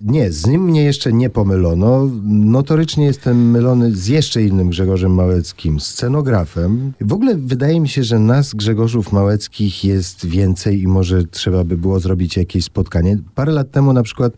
Nie, 0.00 0.32
z 0.32 0.46
nim 0.46 0.64
mnie 0.64 0.84
jeszcze 0.84 1.12
nie 1.12 1.30
pomylono. 1.30 2.10
Notorycznie 2.24 3.04
jestem 3.04 3.50
mylony 3.50 3.92
z 3.96 4.06
jeszcze 4.06 4.42
innym 4.42 4.68
Grzegorzem 4.68 5.14
Małeckim, 5.14 5.80
scenografem. 5.80 6.92
W 7.00 7.12
ogóle 7.12 7.34
wydaje 7.36 7.80
mi 7.80 7.88
się, 7.88 8.04
że 8.04 8.18
nas, 8.18 8.54
Grzegorzów 8.54 9.12
Małeckich, 9.12 9.84
jest 9.84 10.26
więcej 10.26 10.82
i 10.82 10.86
może 10.86 11.24
trzeba 11.24 11.64
by 11.64 11.76
było 11.76 12.00
zrobić 12.00 12.36
jakieś 12.36 12.64
spotkanie. 12.64 13.18
Parę 13.34 13.52
lat 13.52 13.70
temu 13.70 13.92
na 13.92 14.02
przykład 14.02 14.32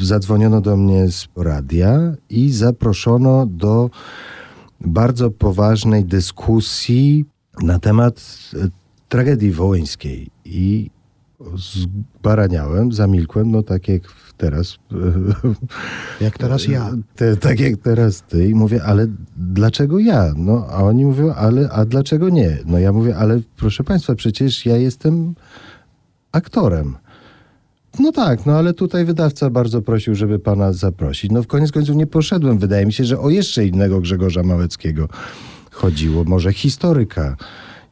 zadzwoniono 0.00 0.60
do 0.60 0.76
mnie 0.76 1.10
z 1.10 1.28
radia 1.36 2.14
i 2.30 2.50
zaproszono 2.50 3.46
do 3.46 3.90
bardzo 4.80 5.30
poważnej 5.30 6.04
dyskusji 6.04 7.24
na 7.62 7.78
temat 7.78 8.20
e, 8.54 8.68
tragedii 9.08 9.50
wołyńskiej 9.50 10.30
i 10.44 10.90
zbaraniałem, 11.56 12.92
zamilkłem, 12.92 13.50
no 13.50 13.62
tak 13.62 13.88
jak 13.88 14.02
teraz. 14.36 14.76
Jak 16.20 16.38
teraz 16.38 16.66
ja. 16.66 16.92
Te, 17.16 17.36
tak 17.36 17.60
jak 17.60 17.76
teraz 17.76 18.22
ty 18.22 18.48
i 18.48 18.54
mówię, 18.54 18.84
ale 18.84 19.06
dlaczego 19.36 19.98
ja? 19.98 20.32
No, 20.36 20.66
a 20.70 20.82
oni 20.82 21.04
mówią, 21.04 21.32
ale 21.32 21.70
a 21.70 21.84
dlaczego 21.84 22.28
nie? 22.28 22.58
No 22.66 22.78
ja 22.78 22.92
mówię, 22.92 23.16
ale 23.16 23.40
proszę 23.56 23.84
państwa, 23.84 24.14
przecież 24.14 24.66
ja 24.66 24.76
jestem 24.76 25.34
aktorem. 26.32 26.96
No 27.98 28.12
tak, 28.12 28.46
no 28.46 28.52
ale 28.52 28.74
tutaj 28.74 29.04
wydawca 29.04 29.50
bardzo 29.50 29.82
prosił, 29.82 30.14
żeby 30.14 30.38
pana 30.38 30.72
zaprosić. 30.72 31.30
No 31.30 31.42
w 31.42 31.46
koniec 31.46 31.72
końców 31.72 31.96
nie 31.96 32.06
poszedłem. 32.06 32.58
Wydaje 32.58 32.86
mi 32.86 32.92
się, 32.92 33.04
że 33.04 33.18
o 33.18 33.30
jeszcze 33.30 33.66
innego 33.66 34.00
Grzegorza 34.00 34.42
Małeckiego 34.42 35.08
chodziło. 35.78 36.24
Może 36.24 36.52
historyka 36.52 37.36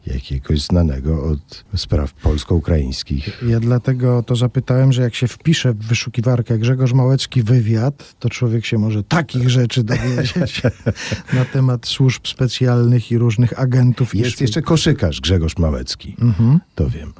jakiegoś 0.06 0.62
znanego 0.62 1.24
od 1.24 1.64
spraw 1.76 2.12
polsko-ukraińskich. 2.12 3.42
Ja 3.48 3.60
dlatego 3.60 4.22
to 4.22 4.36
zapytałem, 4.36 4.92
że 4.92 5.02
jak 5.02 5.14
się 5.14 5.28
wpisze 5.28 5.72
w 5.72 5.78
wyszukiwarkę 5.78 6.58
Grzegorz 6.58 6.92
Małecki 6.92 7.42
wywiad, 7.42 8.14
to 8.18 8.28
człowiek 8.28 8.66
się 8.66 8.78
może 8.78 9.02
takich 9.02 9.50
rzeczy 9.50 9.84
dowiedzieć 9.84 10.62
na 11.32 11.44
temat 11.44 11.86
służb 11.86 12.26
specjalnych 12.26 13.10
i 13.10 13.18
różnych 13.18 13.60
agentów. 13.60 14.14
Jest 14.14 14.40
jeszcze 14.40 14.62
koszykarz 14.62 15.20
Grzegorz 15.20 15.58
Małecki, 15.58 16.16
mhm. 16.20 16.60
to 16.74 16.90
wiem. 16.90 17.12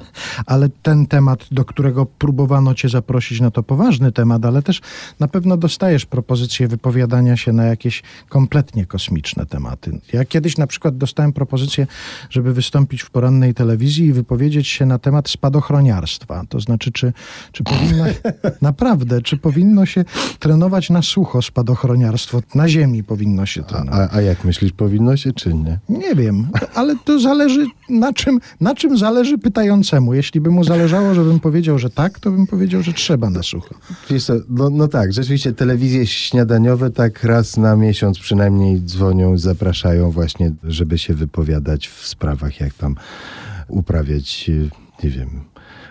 Ale 0.45 0.69
ten 0.69 1.07
temat, 1.07 1.45
do 1.51 1.65
którego 1.65 2.05
próbowano 2.05 2.75
cię 2.75 2.89
zaprosić, 2.89 3.41
no 3.41 3.51
to 3.51 3.63
poważny 3.63 4.11
temat, 4.11 4.45
ale 4.45 4.61
też 4.61 4.81
na 5.19 5.27
pewno 5.27 5.57
dostajesz 5.57 6.05
propozycję 6.05 6.67
wypowiadania 6.67 7.37
się 7.37 7.53
na 7.53 7.65
jakieś 7.65 8.03
kompletnie 8.29 8.85
kosmiczne 8.85 9.45
tematy. 9.45 9.99
Ja 10.13 10.25
kiedyś 10.25 10.57
na 10.57 10.67
przykład 10.67 10.97
dostałem 10.97 11.33
propozycję, 11.33 11.87
żeby 12.29 12.53
wystąpić 12.53 12.76
wystąpić 12.77 13.01
w 13.01 13.09
porannej 13.09 13.53
telewizji 13.53 14.05
i 14.05 14.13
wypowiedzieć 14.13 14.67
się 14.67 14.85
na 14.85 14.99
temat 14.99 15.29
spadochroniarstwa. 15.29 16.43
To 16.49 16.59
znaczy, 16.59 16.91
czy, 16.91 17.13
czy 17.51 17.63
powinno, 17.63 18.05
naprawdę, 18.61 19.21
czy 19.21 19.37
powinno 19.37 19.85
się 19.85 20.05
trenować 20.39 20.89
na 20.89 21.01
sucho 21.01 21.41
spadochroniarstwo? 21.41 22.41
Na 22.55 22.69
ziemi 22.69 23.03
powinno 23.03 23.45
się 23.45 23.63
trenować. 23.63 24.09
A, 24.13 24.15
a, 24.15 24.21
jak 24.21 24.43
myślisz, 24.43 24.71
powinno 24.71 25.17
się 25.17 25.33
czy 25.33 25.53
nie? 25.53 25.79
Nie 25.89 26.15
wiem, 26.15 26.47
ale 26.75 26.95
to 27.05 27.19
zależy 27.19 27.65
na 27.89 28.13
czym, 28.13 28.39
na 28.61 28.75
czym 28.75 28.97
zależy 28.97 29.37
pytającemu. 29.37 30.13
Jeśli 30.13 30.41
by 30.41 30.49
mu 30.51 30.63
zależało, 30.63 31.13
żebym 31.13 31.39
powiedział, 31.39 31.79
że 31.79 31.89
tak, 31.89 32.19
to 32.19 32.31
bym 32.31 32.47
powiedział, 32.47 32.81
że 32.81 32.93
trzeba 32.93 33.29
na 33.29 33.43
sucho. 33.43 33.75
Wiesz 34.09 34.25
co, 34.25 34.33
no, 34.49 34.69
no 34.69 34.87
tak, 34.87 35.13
rzeczywiście 35.13 35.53
telewizje 35.53 36.07
śniadaniowe 36.07 36.91
tak 36.91 37.23
raz 37.23 37.57
na 37.57 37.75
miesiąc 37.75 38.19
przynajmniej 38.19 38.81
dzwonią, 38.81 39.37
zapraszają 39.37 40.11
właśnie, 40.11 40.51
żeby 40.63 40.97
się 40.97 41.13
wypowiadać 41.13 41.87
w 41.87 42.07
sprawach 42.07 42.59
jak 42.59 42.66
jak 42.67 42.73
tam 42.73 42.95
uprawiać, 43.67 44.51
nie 45.03 45.09
wiem, 45.09 45.29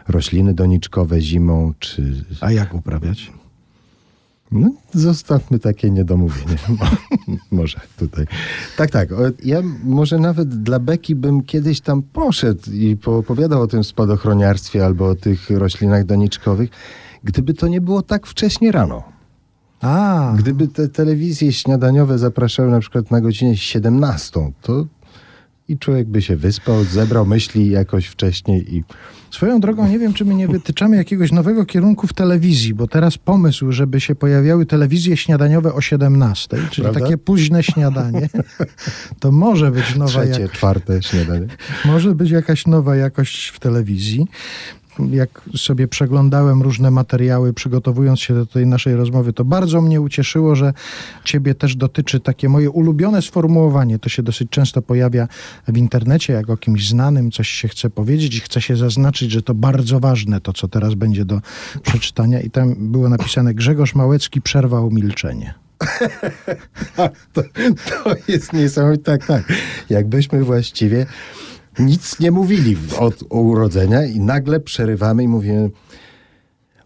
rośliny 0.08 0.54
doniczkowe 0.54 1.20
zimą, 1.20 1.74
czy... 1.78 2.24
A 2.40 2.52
jak 2.52 2.74
uprawiać? 2.74 3.32
No, 4.52 4.70
zostawmy 4.92 5.58
takie 5.58 5.90
niedomówienie. 5.90 6.56
może 7.50 7.80
tutaj. 7.98 8.26
Tak, 8.76 8.90
tak. 8.90 9.08
Ja 9.44 9.62
może 9.84 10.18
nawet 10.18 10.62
dla 10.62 10.78
Beki 10.78 11.14
bym 11.14 11.42
kiedyś 11.42 11.80
tam 11.80 12.02
poszedł 12.02 12.70
i 12.72 12.96
poopowiadał 12.96 13.62
o 13.62 13.66
tym 13.66 13.84
spadochroniarstwie 13.84 14.84
albo 14.84 15.08
o 15.08 15.14
tych 15.14 15.50
roślinach 15.50 16.04
doniczkowych, 16.04 16.70
gdyby 17.24 17.54
to 17.54 17.68
nie 17.68 17.80
było 17.80 18.02
tak 18.02 18.26
wcześnie 18.26 18.72
rano. 18.72 19.02
A. 19.80 20.34
Gdyby 20.38 20.68
te 20.68 20.88
telewizje 20.88 21.52
śniadaniowe 21.52 22.18
zapraszały 22.18 22.70
na 22.70 22.80
przykład 22.80 23.10
na 23.10 23.20
godzinę 23.20 23.56
17, 23.56 24.52
to 24.62 24.86
i 25.68 25.78
człowiek 25.78 26.08
by 26.08 26.22
się 26.22 26.36
wyspał, 26.36 26.84
zebrał 26.84 27.26
myśli 27.26 27.70
jakoś 27.70 28.06
wcześniej 28.06 28.74
i... 28.76 28.84
Swoją 29.30 29.60
drogą 29.60 29.88
nie 29.88 29.98
wiem, 29.98 30.12
czy 30.12 30.24
my 30.24 30.34
nie 30.34 30.48
wytyczamy 30.48 30.96
jakiegoś 30.96 31.32
nowego 31.32 31.64
kierunku 31.64 32.06
w 32.06 32.12
telewizji, 32.12 32.74
bo 32.74 32.86
teraz 32.86 33.18
pomysł, 33.18 33.72
żeby 33.72 34.00
się 34.00 34.14
pojawiały 34.14 34.66
telewizje 34.66 35.16
śniadaniowe 35.16 35.74
o 35.74 35.80
17, 35.80 36.56
czyli 36.70 36.82
Prawda? 36.82 37.00
takie 37.00 37.18
późne 37.18 37.62
śniadanie, 37.62 38.28
to 39.20 39.32
może 39.32 39.70
być 39.70 39.96
nowa... 39.96 40.10
Trzecie, 40.10 40.42
jak... 40.42 40.52
czwarte 40.52 41.02
śniadanie. 41.02 41.46
Może 41.84 42.14
być 42.14 42.30
jakaś 42.30 42.66
nowa 42.66 42.96
jakość 42.96 43.48
w 43.48 43.60
telewizji 43.60 44.26
jak 45.10 45.42
sobie 45.56 45.88
przeglądałem 45.88 46.62
różne 46.62 46.90
materiały, 46.90 47.52
przygotowując 47.52 48.20
się 48.20 48.34
do 48.34 48.46
tej 48.46 48.66
naszej 48.66 48.96
rozmowy, 48.96 49.32
to 49.32 49.44
bardzo 49.44 49.80
mnie 49.80 50.00
ucieszyło, 50.00 50.54
że 50.54 50.72
ciebie 51.24 51.54
też 51.54 51.76
dotyczy 51.76 52.20
takie 52.20 52.48
moje 52.48 52.70
ulubione 52.70 53.22
sformułowanie. 53.22 53.98
To 53.98 54.08
się 54.08 54.22
dosyć 54.22 54.50
często 54.50 54.82
pojawia 54.82 55.28
w 55.68 55.76
internecie, 55.76 56.32
jak 56.32 56.50
o 56.50 56.56
kimś 56.56 56.88
znanym 56.88 57.30
coś 57.30 57.48
się 57.48 57.68
chce 57.68 57.90
powiedzieć 57.90 58.36
i 58.36 58.40
chce 58.40 58.60
się 58.60 58.76
zaznaczyć, 58.76 59.30
że 59.30 59.42
to 59.42 59.54
bardzo 59.54 60.00
ważne, 60.00 60.40
to 60.40 60.52
co 60.52 60.68
teraz 60.68 60.94
będzie 60.94 61.24
do 61.24 61.40
przeczytania. 61.82 62.40
I 62.40 62.50
tam 62.50 62.74
było 62.78 63.08
napisane 63.08 63.54
Grzegorz 63.54 63.94
Małecki 63.94 64.40
przerwał 64.40 64.90
milczenie. 64.90 65.54
to, 67.32 67.42
to 67.88 68.14
jest 68.28 68.52
niesamowite. 68.52 69.04
Tak, 69.18 69.26
tak. 69.26 69.52
Jakbyśmy 69.90 70.44
właściwie 70.44 71.06
nic 71.78 72.20
nie 72.20 72.30
mówili 72.30 72.76
od 72.98 73.24
urodzenia 73.28 74.04
i 74.04 74.20
nagle 74.20 74.60
przerywamy 74.60 75.22
i 75.22 75.28
mówimy 75.28 75.70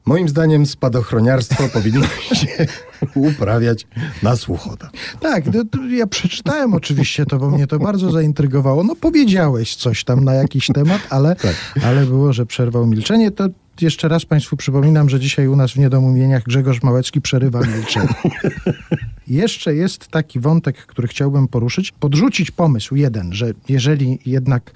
Moim 0.07 0.29
zdaniem 0.29 0.67
spadochroniarstwo 0.67 1.69
powinno 1.69 2.07
się 2.41 2.67
uprawiać 3.15 3.87
na 4.23 4.37
słuchota. 4.37 4.91
Tak, 5.21 5.45
to 5.71 5.87
ja 5.87 6.07
przeczytałem 6.07 6.75
oczywiście 6.75 7.27
to, 7.27 7.39
bo 7.39 7.51
mnie 7.51 7.67
to 7.67 7.79
bardzo 7.79 8.11
zaintrygowało. 8.11 8.85
No 8.85 8.97
powiedziałeś 8.97 9.77
coś 9.77 10.05
tam 10.05 10.25
na 10.25 10.35
jakiś 10.35 10.67
temat, 10.67 11.01
ale, 11.11 11.37
tak. 11.37 11.55
ale 11.85 12.07
było, 12.07 12.33
że 12.33 12.47
przerwał 12.47 12.87
milczenie. 12.87 13.31
To 13.31 13.49
jeszcze 13.81 14.09
raz 14.09 14.25
Państwu 14.25 14.57
przypominam, 14.57 15.09
że 15.09 15.21
dzisiaj 15.21 15.49
u 15.49 15.57
nas 15.57 15.73
w 15.73 15.77
Niedomówieniach 15.77 16.43
Grzegorz 16.43 16.83
Małecki 16.83 17.21
przerywa 17.21 17.61
milczenie. 17.61 18.15
Jeszcze 19.29 19.75
jest 19.75 20.09
taki 20.09 20.41
wątek, 20.41 20.87
który 20.87 21.09
chciałbym 21.09 21.49
poruszyć, 21.49 21.93
podrzucić 21.93 22.51
pomysł 22.51 22.97
jeden, 22.97 23.33
że 23.33 23.53
jeżeli 23.69 24.19
jednak 24.27 24.71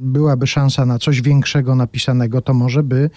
byłaby 0.00 0.46
szansa 0.46 0.86
na 0.86 0.98
coś 0.98 1.22
większego 1.22 1.74
napisanego, 1.74 2.42
to 2.42 2.54
może 2.54 2.82
by 2.82 3.10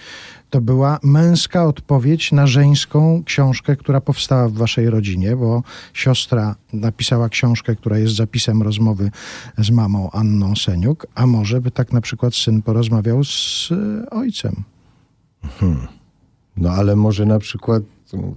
to 0.50 0.62
była 0.62 1.00
męska 1.04 1.66
odpowiedź 1.66 2.32
na 2.32 2.48
żeńską 2.48 3.24
książkę, 3.26 3.76
która 3.76 4.02
powstała 4.02 4.50
w 4.50 4.54
waszej 4.54 4.90
rodzinie, 4.90 5.36
bo 5.36 5.64
siostra 5.94 6.56
napisała 6.74 7.30
książkę, 7.30 7.76
która 7.76 7.98
jest 7.98 8.16
zapisem 8.16 8.62
rozmowy 8.62 9.12
z 9.58 9.72
mamą 9.72 10.12
Anną 10.12 10.56
Seniuk, 10.56 11.08
a 11.16 11.26
może 11.26 11.62
by 11.62 11.72
tak 11.72 11.94
na 11.94 12.02
przykład 12.02 12.36
syn 12.36 12.62
porozmawiał 12.62 13.24
z 13.24 13.70
ojcem. 14.12 14.64
Hmm. 15.60 15.88
No 16.58 16.70
ale 16.70 16.96
może 16.96 17.26
na 17.26 17.40
przykład 17.40 17.84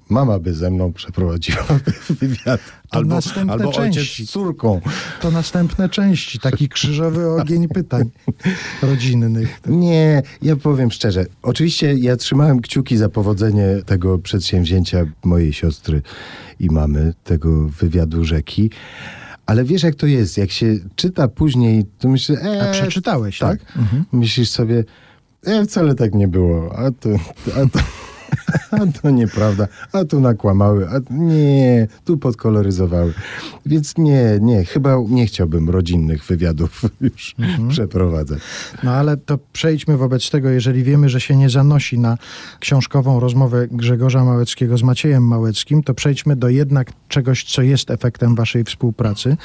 mama 0.09 0.39
by 0.39 0.55
ze 0.55 0.70
mną 0.70 0.93
przeprowadziła 0.93 1.64
wywiad. 2.20 2.61
To 2.91 2.99
albo, 2.99 3.18
albo 3.49 3.72
części. 3.72 4.01
ojciec 4.01 4.29
z 4.29 4.31
córką. 4.31 4.81
To 5.20 5.31
następne 5.31 5.89
części, 5.89 6.39
taki 6.39 6.68
krzyżowy 6.68 7.31
ogień 7.31 7.68
pytań 7.68 8.11
rodzinnych. 8.83 9.61
Nie, 9.66 10.22
ja 10.43 10.57
powiem 10.57 10.91
szczerze. 10.91 11.27
Oczywiście 11.43 11.95
ja 11.95 12.16
trzymałem 12.16 12.61
kciuki 12.61 12.97
za 12.97 13.09
powodzenie 13.09 13.66
tego 13.87 14.18
przedsięwzięcia 14.18 15.05
mojej 15.25 15.53
siostry 15.53 16.03
i 16.61 16.70
mamy, 16.70 17.14
tego 17.25 17.68
wywiadu 17.68 18.25
rzeki. 18.25 18.70
Ale 19.47 19.64
wiesz, 19.64 19.83
jak 19.83 19.95
to 19.95 20.07
jest? 20.07 20.39
Jak 20.39 20.51
się 20.51 20.66
czyta 20.97 21.29
później, 21.29 21.85
to 21.99 22.09
myślę... 22.09 22.41
E, 22.41 22.68
A 22.68 22.72
przeczytałeś, 22.72 23.39
tak? 23.39 23.59
tak? 23.64 23.77
Mhm. 23.77 24.05
Myślisz 24.12 24.51
sobie, 24.51 24.85
e, 25.47 25.64
wcale 25.66 25.95
tak 25.95 26.14
nie 26.14 26.29
było. 26.29 26.79
A 26.79 26.91
to... 26.91 27.09
A 27.57 27.68
to 27.72 27.79
a 28.70 29.01
to 29.03 29.11
nieprawda, 29.11 29.68
a 29.93 30.05
tu 30.05 30.20
nakłamały, 30.20 30.89
a 30.89 31.01
nie, 31.11 31.89
tu 32.05 32.18
podkoloryzowały. 32.18 33.14
Więc 33.66 33.99
nie, 33.99 34.39
nie, 34.41 34.64
chyba 34.64 34.97
nie 35.09 35.26
chciałbym 35.26 35.70
rodzinnych 35.70 36.24
wywiadów 36.24 36.82
już 37.01 37.35
mhm. 37.39 37.68
przeprowadzać. 37.68 38.39
No 38.82 38.93
ale 38.93 39.16
to 39.16 39.39
przejdźmy 39.53 39.97
wobec 39.97 40.30
tego, 40.30 40.51
jeżeli 40.51 40.82
wiemy, 40.82 41.09
że 41.09 41.20
się 41.20 41.37
nie 41.37 41.51
zanosi 41.51 41.99
na 41.99 42.18
książkową 42.61 43.20
rozmowę 43.20 43.68
Grzegorza 43.70 44.24
Małeckiego 44.24 44.78
z 44.78 44.82
Maciejem 44.82 45.26
Małeckim, 45.26 45.82
to 45.82 45.95
przejdźmy 45.95 46.37
do 46.37 46.49
jednak 46.49 46.93
czegoś, 47.09 47.45
co 47.45 47.62
jest 47.62 47.91
efektem 47.91 48.35
waszej 48.35 48.64
współpracy. 48.64 49.37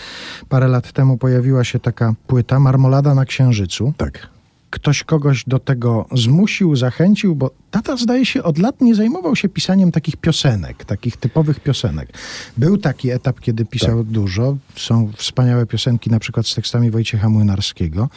Parę 0.50 0.68
lat 0.68 0.92
temu 0.92 1.18
pojawiła 1.18 1.64
się 1.64 1.80
taka 1.80 2.14
płyta 2.28 2.60
Marmolada 2.60 3.16
na 3.16 3.26
Księżycu. 3.26 3.94
Tak 3.98 4.39
ktoś 4.70 5.04
kogoś 5.04 5.44
do 5.48 5.60
tego 5.60 6.06
zmusił, 6.16 6.76
zachęcił, 6.76 7.36
bo 7.36 7.52
tata 7.72 7.98
zdaje 7.98 8.26
się 8.26 8.44
od 8.44 8.58
lat 8.58 8.82
nie 8.82 8.96
zajmował 8.96 9.36
się 9.36 9.50
pisaniem 9.50 9.92
takich 9.92 10.18
piosenek, 10.18 10.86
takich 10.86 11.18
typowych 11.18 11.60
piosenek. 11.60 12.10
Był 12.58 12.78
taki 12.78 13.10
etap, 13.10 13.40
kiedy 13.40 13.66
pisał 13.66 13.98
tak. 13.98 14.08
dużo. 14.08 14.58
Są 14.76 15.12
wspaniałe 15.18 15.66
piosenki, 15.66 16.10
na 16.10 16.20
przykład 16.20 16.48
z 16.48 16.56
tekstami 16.56 16.92
Wojciecha 16.92 17.30
Młynarskiego, 17.30 18.10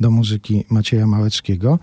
do 0.00 0.10
muzyki 0.10 0.64
Macieja 0.70 1.06
Małeckiego, 1.06 1.78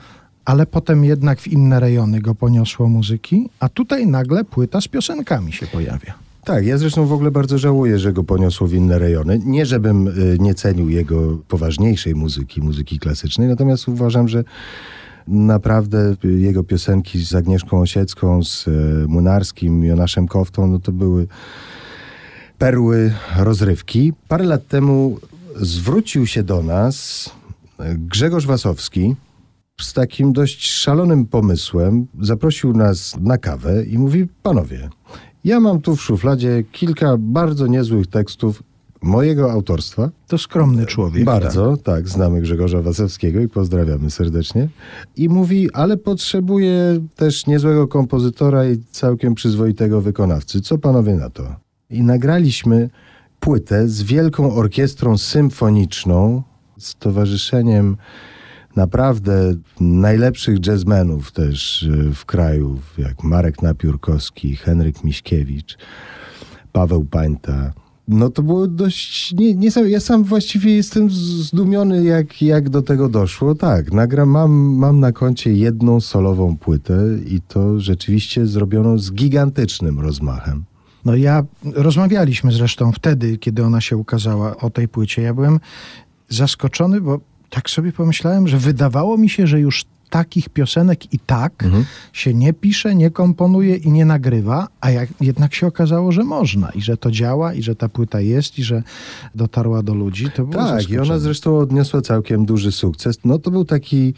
ale 0.45 0.65
potem 0.65 1.05
jednak 1.05 1.41
w 1.41 1.47
inne 1.47 1.79
rejony 1.79 2.21
go 2.21 2.35
poniosło 2.35 2.89
muzyki, 2.89 3.49
a 3.59 3.69
tutaj 3.69 4.07
nagle 4.07 4.43
płyta 4.43 4.81
z 4.81 4.87
piosenkami 4.87 5.53
się 5.53 5.67
pojawia. 5.67 6.24
Tak, 6.45 6.65
ja 6.65 6.77
zresztą 6.77 7.05
w 7.05 7.13
ogóle 7.13 7.31
bardzo 7.31 7.57
żałuję, 7.57 7.99
że 7.99 8.13
go 8.13 8.23
poniosło 8.23 8.67
w 8.67 8.73
inne 8.73 8.99
rejony. 8.99 9.39
Nie, 9.45 9.65
żebym 9.65 10.07
y, 10.07 10.37
nie 10.39 10.55
cenił 10.55 10.89
jego 10.89 11.37
poważniejszej 11.47 12.15
muzyki, 12.15 12.61
muzyki 12.61 12.99
klasycznej, 12.99 13.47
natomiast 13.47 13.87
uważam, 13.87 14.27
że 14.27 14.43
naprawdę 15.27 16.15
jego 16.23 16.63
piosenki 16.63 17.25
z 17.25 17.35
Agnieszką 17.35 17.81
Osiecką, 17.81 18.43
z 18.43 18.67
y, 18.67 18.71
Munarskim, 19.07 19.83
Jonaszem 19.83 20.27
Koftą, 20.27 20.67
no 20.67 20.79
to 20.79 20.91
były 20.91 21.27
perły 22.57 23.13
rozrywki. 23.37 24.13
Parę 24.27 24.45
lat 24.45 24.67
temu 24.67 25.19
zwrócił 25.55 26.27
się 26.27 26.43
do 26.43 26.63
nas 26.63 27.29
Grzegorz 27.95 28.45
Wasowski 28.45 29.15
z 29.81 29.93
takim 29.93 30.33
dość 30.33 30.67
szalonym 30.71 31.25
pomysłem. 31.25 32.07
Zaprosił 32.21 32.73
nas 32.73 33.15
na 33.19 33.37
kawę 33.37 33.83
i 33.83 33.97
mówi, 33.97 34.27
panowie, 34.43 34.89
ja 35.45 35.59
mam 35.59 35.81
tu 35.81 35.95
w 35.95 36.01
szufladzie 36.01 36.63
kilka 36.71 37.15
bardzo 37.19 37.67
niezłych 37.67 38.07
tekstów 38.07 38.63
mojego 39.01 39.51
autorstwa. 39.51 40.09
To 40.27 40.37
skromny 40.37 40.85
człowiek. 40.85 41.23
Bardzo, 41.23 41.77
tak. 41.77 41.85
tak, 41.85 42.09
znamy 42.09 42.41
Grzegorza 42.41 42.81
Wasowskiego 42.81 43.39
i 43.39 43.47
pozdrawiamy 43.47 44.11
serdecznie. 44.11 44.69
I 45.17 45.29
mówi, 45.29 45.69
ale 45.73 45.97
potrzebuję 45.97 46.99
też 47.15 47.47
niezłego 47.47 47.87
kompozytora 47.87 48.65
i 48.65 48.77
całkiem 48.91 49.35
przyzwoitego 49.35 50.01
wykonawcy. 50.01 50.61
Co 50.61 50.77
panowie 50.77 51.13
na 51.13 51.29
to? 51.29 51.55
I 51.89 52.03
nagraliśmy 52.03 52.89
płytę 53.39 53.87
z 53.87 54.03
wielką 54.03 54.53
orkiestrą 54.55 55.17
symfoniczną, 55.17 56.43
z 56.77 56.95
towarzyszeniem 56.95 57.97
naprawdę 58.75 59.53
najlepszych 59.79 60.67
jazzmenów 60.67 61.31
też 61.31 61.83
y, 61.83 62.13
w 62.13 62.25
kraju, 62.25 62.79
jak 62.97 63.23
Marek 63.23 63.61
Napiórkowski, 63.61 64.55
Henryk 64.55 65.03
Miśkiewicz, 65.03 65.77
Paweł 66.71 67.05
Pańta. 67.05 67.73
No 68.07 68.29
to 68.29 68.43
było 68.43 68.67
dość... 68.67 69.33
Nie, 69.33 69.55
nie, 69.55 69.69
ja 69.85 69.99
sam 69.99 70.23
właściwie 70.23 70.75
jestem 70.75 71.09
zdumiony, 71.09 72.03
jak, 72.03 72.41
jak 72.41 72.69
do 72.69 72.81
tego 72.81 73.09
doszło. 73.09 73.55
Tak, 73.55 73.91
nagram, 73.91 74.29
mam, 74.29 74.51
mam 74.51 74.99
na 74.99 75.11
koncie 75.11 75.53
jedną 75.53 76.01
solową 76.01 76.57
płytę 76.57 77.03
i 77.27 77.41
to 77.41 77.79
rzeczywiście 77.79 78.45
zrobiono 78.45 78.97
z 78.97 79.11
gigantycznym 79.11 79.99
rozmachem. 79.99 80.63
No 81.05 81.15
ja, 81.15 81.43
rozmawialiśmy 81.63 82.51
zresztą 82.51 82.91
wtedy, 82.91 83.37
kiedy 83.37 83.63
ona 83.63 83.81
się 83.81 83.97
ukazała 83.97 84.57
o 84.57 84.69
tej 84.69 84.87
płycie. 84.87 85.21
Ja 85.21 85.33
byłem 85.33 85.59
zaskoczony, 86.29 87.01
bo 87.01 87.19
tak 87.49 87.69
sobie 87.69 87.91
pomyślałem, 87.91 88.47
że 88.47 88.57
wydawało 88.57 89.17
mi 89.17 89.29
się, 89.29 89.47
że 89.47 89.59
już 89.59 89.85
takich 90.09 90.49
piosenek 90.49 91.13
i 91.13 91.19
tak 91.19 91.63
mhm. 91.63 91.85
się 92.13 92.33
nie 92.33 92.53
pisze, 92.53 92.95
nie 92.95 93.11
komponuje 93.11 93.75
i 93.75 93.91
nie 93.91 94.05
nagrywa, 94.05 94.67
a 94.81 94.91
jak, 94.91 95.09
jednak 95.21 95.53
się 95.53 95.67
okazało, 95.67 96.11
że 96.11 96.23
można 96.23 96.69
i 96.69 96.81
że 96.81 96.97
to 96.97 97.11
działa 97.11 97.53
i 97.53 97.63
że 97.63 97.75
ta 97.75 97.89
płyta 97.89 98.21
jest 98.21 98.59
i 98.59 98.63
że 98.63 98.83
dotarła 99.35 99.83
do 99.83 99.93
ludzi. 99.93 100.31
To 100.35 100.45
było 100.45 100.63
tak, 100.63 100.89
i 100.89 100.99
ona 100.99 101.19
zresztą 101.19 101.57
odniosła 101.57 102.01
całkiem 102.01 102.45
duży 102.45 102.71
sukces. 102.71 103.17
No 103.25 103.39
to 103.39 103.51
był 103.51 103.65
taki 103.65 104.13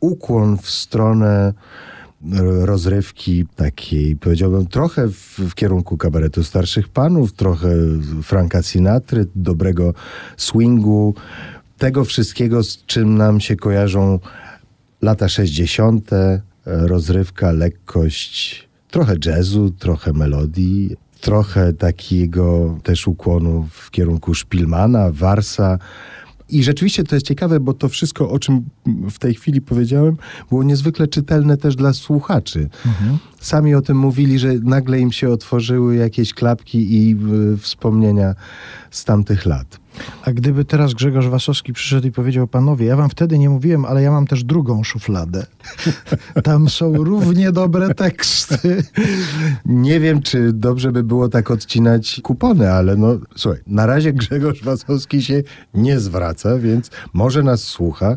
ukłon 0.00 0.58
w 0.58 0.70
stronę 0.70 1.52
rozrywki 2.60 3.46
takiej, 3.56 4.16
powiedziałbym, 4.16 4.66
trochę 4.66 5.08
w, 5.08 5.38
w 5.38 5.54
kierunku 5.54 5.96
kabaretu 5.96 6.44
starszych 6.44 6.88
panów, 6.88 7.32
trochę 7.32 7.68
Franka 8.22 8.62
Sinatry, 8.62 9.26
dobrego 9.34 9.94
swingu, 10.36 11.14
tego 11.78 12.04
wszystkiego, 12.04 12.62
z 12.62 12.84
czym 12.86 13.16
nam 13.16 13.40
się 13.40 13.56
kojarzą 13.56 14.18
lata 15.02 15.28
60., 15.28 16.12
e, 16.12 16.40
rozrywka, 16.64 17.52
lekkość, 17.52 18.68
trochę 18.90 19.16
jazzu, 19.26 19.70
trochę 19.70 20.12
melodii, 20.12 20.96
trochę 21.20 21.72
takiego 21.72 22.78
też 22.82 23.06
ukłonu 23.06 23.68
w 23.70 23.90
kierunku 23.90 24.34
Szpilmana, 24.34 25.10
Warsa. 25.12 25.78
I 26.48 26.62
rzeczywiście 26.62 27.04
to 27.04 27.16
jest 27.16 27.26
ciekawe, 27.26 27.60
bo 27.60 27.74
to 27.74 27.88
wszystko, 27.88 28.30
o 28.30 28.38
czym 28.38 28.64
w 29.10 29.18
tej 29.18 29.34
chwili 29.34 29.60
powiedziałem, 29.60 30.16
było 30.48 30.62
niezwykle 30.62 31.06
czytelne 31.08 31.56
też 31.56 31.76
dla 31.76 31.92
słuchaczy. 31.92 32.68
Sami 33.40 33.74
o 33.74 33.82
tym 33.82 33.98
mówili, 33.98 34.38
że 34.38 34.52
nagle 34.62 35.00
im 35.00 35.12
się 35.12 35.30
otworzyły 35.30 35.96
jakieś 35.96 36.34
klapki 36.34 36.94
i 36.94 37.16
y, 37.54 37.56
wspomnienia 37.56 38.34
z 38.90 39.04
tamtych 39.04 39.46
lat. 39.46 39.85
A 40.22 40.32
gdyby 40.32 40.64
teraz 40.64 40.94
Grzegorz 40.94 41.28
Wasowski 41.28 41.72
przyszedł 41.72 42.06
i 42.06 42.12
powiedział 42.12 42.46
panowie, 42.46 42.86
ja 42.86 42.96
wam 42.96 43.10
wtedy 43.10 43.38
nie 43.38 43.50
mówiłem, 43.50 43.84
ale 43.84 44.02
ja 44.02 44.10
mam 44.10 44.26
też 44.26 44.44
drugą 44.44 44.84
szufladę. 44.84 45.46
Tam 46.44 46.68
są 46.68 46.96
równie 46.96 47.52
dobre 47.52 47.94
teksty. 47.94 48.82
Nie 49.64 50.00
wiem, 50.00 50.22
czy 50.22 50.52
dobrze 50.52 50.92
by 50.92 51.02
było 51.02 51.28
tak 51.28 51.50
odcinać 51.50 52.20
kupony, 52.22 52.72
ale 52.72 52.96
no 52.96 53.18
słuchaj, 53.36 53.60
na 53.66 53.86
razie 53.86 54.12
Grzegorz 54.12 54.62
Wasowski 54.62 55.22
się 55.22 55.42
nie 55.74 56.00
zwraca, 56.00 56.58
więc 56.58 56.90
może 57.12 57.42
nas 57.42 57.62
słucha. 57.62 58.16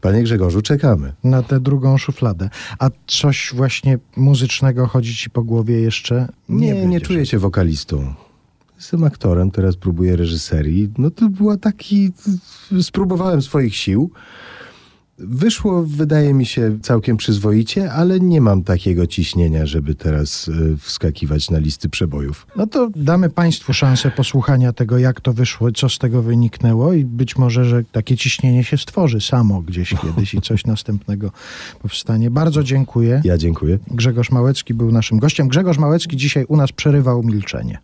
Panie 0.00 0.22
Grzegorzu, 0.22 0.62
czekamy. 0.62 1.12
Na 1.24 1.42
tę 1.42 1.60
drugą 1.60 1.98
szufladę. 1.98 2.50
A 2.78 2.90
coś 3.06 3.50
właśnie 3.54 3.98
muzycznego 4.16 4.86
chodzi 4.86 5.14
ci 5.14 5.30
po 5.30 5.42
głowie 5.42 5.80
jeszcze? 5.80 6.28
Nie, 6.48 6.66
nie, 6.66 6.74
będziesz. 6.74 7.02
czuję 7.02 7.26
się 7.26 7.38
wokalistą. 7.38 8.14
Jestem 8.82 9.04
aktorem, 9.04 9.50
teraz 9.50 9.76
próbuję 9.76 10.16
reżyserii. 10.16 10.90
No 10.98 11.10
to 11.10 11.28
była 11.28 11.56
taki... 11.56 12.12
Spróbowałem 12.82 13.42
swoich 13.42 13.76
sił. 13.76 14.10
Wyszło, 15.22 15.82
wydaje 15.82 16.34
mi 16.34 16.46
się, 16.46 16.78
całkiem 16.82 17.16
przyzwoicie, 17.16 17.92
ale 17.92 18.20
nie 18.20 18.40
mam 18.40 18.62
takiego 18.62 19.06
ciśnienia, 19.06 19.66
żeby 19.66 19.94
teraz 19.94 20.48
y, 20.48 20.76
wskakiwać 20.76 21.50
na 21.50 21.58
listy 21.58 21.88
przebojów. 21.88 22.46
No 22.56 22.66
to 22.66 22.90
damy 22.96 23.30
Państwu 23.30 23.72
szansę 23.72 24.10
posłuchania 24.10 24.72
tego, 24.72 24.98
jak 24.98 25.20
to 25.20 25.32
wyszło, 25.32 25.72
co 25.72 25.88
z 25.88 25.98
tego 25.98 26.22
wyniknęło 26.22 26.92
i 26.92 27.04
być 27.04 27.36
może, 27.36 27.64
że 27.64 27.84
takie 27.92 28.16
ciśnienie 28.16 28.64
się 28.64 28.78
stworzy 28.78 29.20
samo 29.20 29.62
gdzieś 29.62 29.94
kiedyś 30.02 30.34
i 30.34 30.40
coś 30.40 30.64
następnego 30.64 31.30
powstanie. 31.82 32.30
Bardzo 32.30 32.62
dziękuję. 32.62 33.20
Ja 33.24 33.38
dziękuję. 33.38 33.78
Grzegorz 33.90 34.30
Małecki 34.30 34.74
był 34.74 34.92
naszym 34.92 35.18
gościem. 35.18 35.48
Grzegorz 35.48 35.78
Małecki 35.78 36.16
dzisiaj 36.16 36.44
u 36.48 36.56
nas 36.56 36.72
przerywał 36.72 37.22
milczenie. 37.22 37.78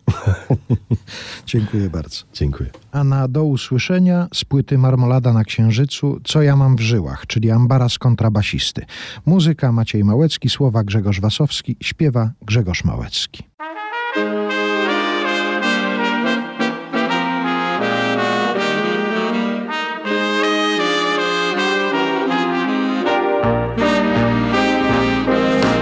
dziękuję 1.45 1.89
bardzo. 1.89 2.23
Dziękuję. 2.33 2.69
A 2.91 3.03
na 3.03 3.27
do 3.27 3.43
usłyszenia 3.43 4.27
z 4.33 4.45
płyty 4.45 4.77
Marmolada 4.77 5.33
na 5.33 5.43
Księżycu 5.43 6.19
Co 6.23 6.41
ja 6.41 6.55
mam 6.55 6.75
w 6.75 6.79
żyłach, 6.79 7.25
czyli 7.29 7.51
ambaras 7.51 7.97
kontrabasisty. 7.97 8.85
Muzyka 9.25 9.71
Maciej 9.71 10.03
Małecki, 10.03 10.49
słowa 10.49 10.83
Grzegorz 10.83 11.21
Wasowski, 11.21 11.77
śpiewa 11.81 12.31
Grzegorz 12.41 12.83
Małecki. 12.83 13.43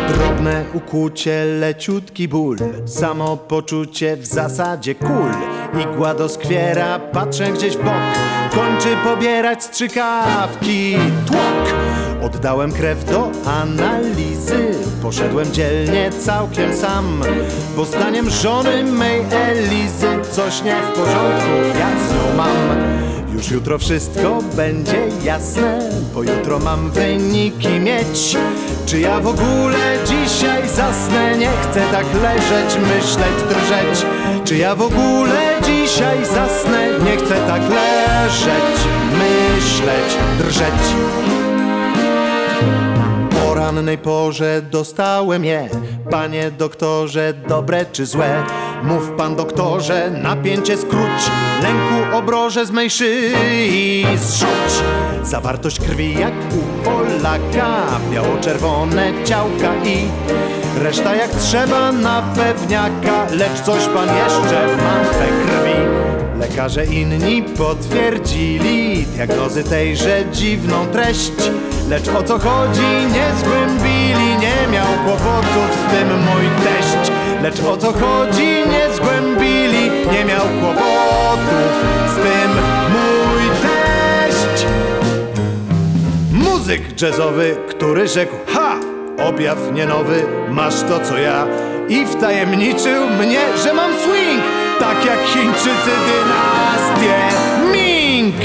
Drobne 0.10 0.66
ukłucie, 0.74 1.46
leciutki 1.46 2.28
ból 2.28 2.58
Samopoczucie 2.86 4.18
w 4.18 4.26
zasadzie 4.26 4.96
kul 4.96 5.47
Igła 5.82 6.14
doskwiera, 6.14 7.00
patrzę 7.00 7.52
gdzieś 7.52 7.78
w 7.78 7.84
bok. 7.84 7.94
Kończy 8.56 8.98
pobierać 9.04 9.64
strzykawki. 9.64 10.98
Tłok! 11.28 11.74
Oddałem 12.22 12.72
krew 12.72 13.06
do 13.06 13.32
analizy. 13.46 14.72
Poszedłem 15.02 15.54
dzielnie 15.54 16.10
całkiem 16.12 16.78
sam. 16.78 17.24
Bo 17.76 17.86
zdaniem 17.86 18.30
żony 18.30 18.84
mej 18.84 19.22
Elizy 19.32 20.08
Coś 20.32 20.64
nie 20.64 20.76
w 20.76 20.88
porządku, 20.88 21.80
ja 21.80 21.90
z 21.90 22.14
nią 22.14 22.38
mam 22.38 22.78
już 23.38 23.52
jutro 23.52 23.78
wszystko 23.78 24.40
będzie 24.56 25.08
jasne, 25.24 25.90
bo 26.14 26.24
jutro 26.24 26.60
mam 26.60 26.92
wyniki 26.92 27.80
mieć. 27.80 28.38
Czy 28.86 29.00
ja 29.00 29.20
w 29.20 29.28
ogóle 29.28 29.98
dzisiaj 30.06 30.70
zasnę? 30.70 31.38
Nie 31.38 31.50
chcę 31.50 31.82
tak 31.92 32.06
leżeć, 32.14 32.78
myśleć, 32.82 33.36
drżeć. 33.50 34.06
Czy 34.46 34.58
ja 34.58 34.76
w 34.76 34.82
ogóle 34.82 35.40
dzisiaj 35.64 36.26
zasnę? 36.26 36.88
Nie 37.06 37.18
chcę 37.18 37.36
tak 37.48 37.62
leżeć, 37.62 38.78
myśleć, 39.12 40.18
drżeć. 40.38 40.96
Po 43.30 43.54
rannej 43.54 43.98
porze 43.98 44.62
dostałem 44.72 45.46
je 45.46 45.70
Panie 46.10 46.52
doktorze, 46.52 47.34
dobre 47.48 47.86
czy 47.92 48.06
złe? 48.06 48.44
Mów 48.84 49.12
pan 49.18 49.36
doktorze, 49.36 50.12
napięcie 50.12 50.78
skróć 50.78 51.32
Lęku 51.64 52.18
obroże 52.18 52.66
z 52.66 52.72
mej 52.72 52.90
szyi 52.90 54.06
zrzuć. 54.18 54.84
Zawartość 55.24 55.80
krwi 55.80 56.20
jak 56.20 56.34
u 56.34 56.84
Polaka 56.84 57.84
Biało-czerwone 58.12 59.14
ciałka 59.26 59.76
i 59.86 60.08
Reszta 60.82 61.16
jak 61.16 61.32
trzeba 61.32 61.92
na 61.92 62.22
pewniaka. 62.22 63.26
Lecz 63.32 63.62
coś 63.62 63.86
pan 63.86 64.08
jeszcze 64.18 64.68
mam 64.68 65.04
we 65.06 65.28
krwi. 65.46 65.78
Lekarze 66.40 66.86
inni 66.86 67.44
potwierdzili 67.44 69.06
diagnozy 69.06 69.64
tejże 69.64 70.24
dziwną 70.32 70.86
treść. 70.86 71.34
Lecz 71.90 72.08
o 72.08 72.24
co 72.24 72.40
chodzi 72.40 72.88
nie 73.14 73.26
zgłębili 73.40 74.38
Nie 74.40 74.72
miał 74.72 74.88
kłopotów 75.06 75.78
z 75.88 75.92
tym 75.92 76.08
mój 76.08 76.64
teść 76.64 77.17
Lecz 77.44 77.60
o 77.60 77.78
co 77.78 77.94
chodzi 77.94 78.48
nie 78.48 78.94
zgłębili 78.96 79.92
Nie 80.12 80.26
miał 80.26 80.46
kłopotów 80.60 81.72
z 82.12 82.16
tym 82.16 82.52
mój 82.90 83.42
teść 83.62 84.66
Muzyk 86.32 87.02
jazzowy, 87.02 87.56
który 87.70 88.08
rzekł 88.08 88.36
Ha! 88.54 88.76
Objaw 89.18 89.58
nie 89.74 89.86
nowy, 89.86 90.24
masz 90.50 90.82
to 90.82 91.00
co 91.00 91.18
ja 91.18 91.48
I 91.90 92.06
wtajemniczył 92.06 93.10
mnie, 93.10 93.40
że 93.64 93.74
mam 93.74 93.92
swing 93.94 94.44
Tak 94.80 95.06
jak 95.06 95.20
Chińczycy 95.20 95.92
dynastię 96.08 97.18
Ming! 97.72 98.36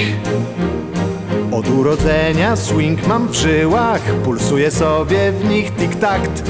Od 1.53 1.69
urodzenia 1.69 2.57
swing 2.57 3.07
mam 3.07 3.29
w 3.29 3.35
żyłach 3.35 4.03
Pulsuje 4.25 4.71
sobie 4.71 5.33
w 5.33 5.45
nich 5.49 5.77
tiktakt 5.77 6.43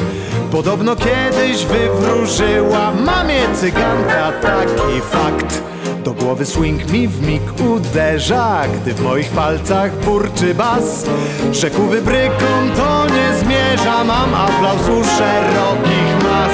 Podobno 0.52 0.96
kiedyś 0.96 1.66
wywróżyła 1.66 2.90
mamie 2.90 3.40
cyganka 3.54 4.32
taki 4.42 5.00
fakt. 5.00 5.62
Do 6.04 6.12
głowy 6.12 6.46
swing 6.46 6.92
mi 6.92 7.08
w 7.08 7.26
mig 7.26 7.42
uderza 7.60 8.62
Gdy 8.74 8.94
w 8.94 9.02
moich 9.02 9.28
palcach 9.28 9.96
burczy 10.04 10.54
bas. 10.54 11.06
Rzekł 11.52 11.82
wybrykom 11.82 12.70
to 12.76 13.06
nie 13.06 13.38
zmierza 13.38 14.04
Mam 14.04 14.34
aplauz 14.34 14.82
u 14.82 15.04
szerokich 15.18 16.22
mas. 16.22 16.52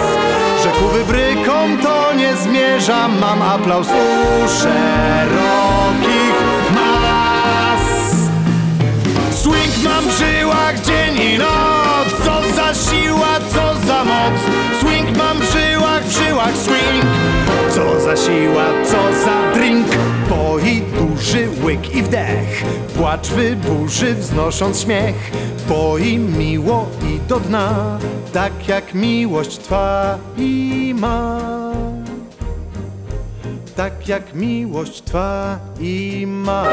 Rzekł 0.62 0.88
wybrykom 0.88 1.78
to 1.82 2.14
nie 2.14 2.36
zmierza 2.36 3.09
Mam 3.09 3.42
aplauz 3.42 3.88
u 3.88 4.49
szerokich 4.49 6.18
mam 9.85 10.05
w 10.05 10.18
żyłach 10.18 10.81
dzień 10.81 11.16
i 11.35 11.39
noc. 11.39 12.09
Co 12.24 12.55
za 12.57 12.74
siła, 12.74 13.41
co 13.53 13.87
za 13.87 14.05
moc. 14.05 14.41
Swing 14.81 15.16
mam 15.16 15.39
w 15.39 15.53
żyłach, 15.53 16.05
w 16.05 16.12
żyłach 16.12 16.57
swing. 16.57 17.05
Co 17.70 18.01
za 18.01 18.16
siła, 18.16 18.64
co 18.85 19.24
za 19.24 19.53
drink. 19.55 19.87
Poi 20.29 20.83
duży 20.99 21.49
łyk 21.64 21.95
i 21.95 22.03
wdech. 22.03 22.64
Płacz 22.97 23.29
wyburzy 23.29 24.14
wznosząc 24.14 24.81
śmiech. 24.81 25.31
Poi 25.68 26.18
miło 26.18 26.89
i 27.03 27.29
do 27.29 27.41
dna. 27.41 27.99
Tak 28.33 28.68
jak 28.68 28.95
miłość 28.95 29.59
twa 29.59 30.18
i 30.37 30.95
ma. 30.99 31.41
Tak 33.76 34.09
jak 34.09 34.35
miłość 34.35 35.03
twa 35.03 35.59
i 35.81 36.24
ma 36.26 36.64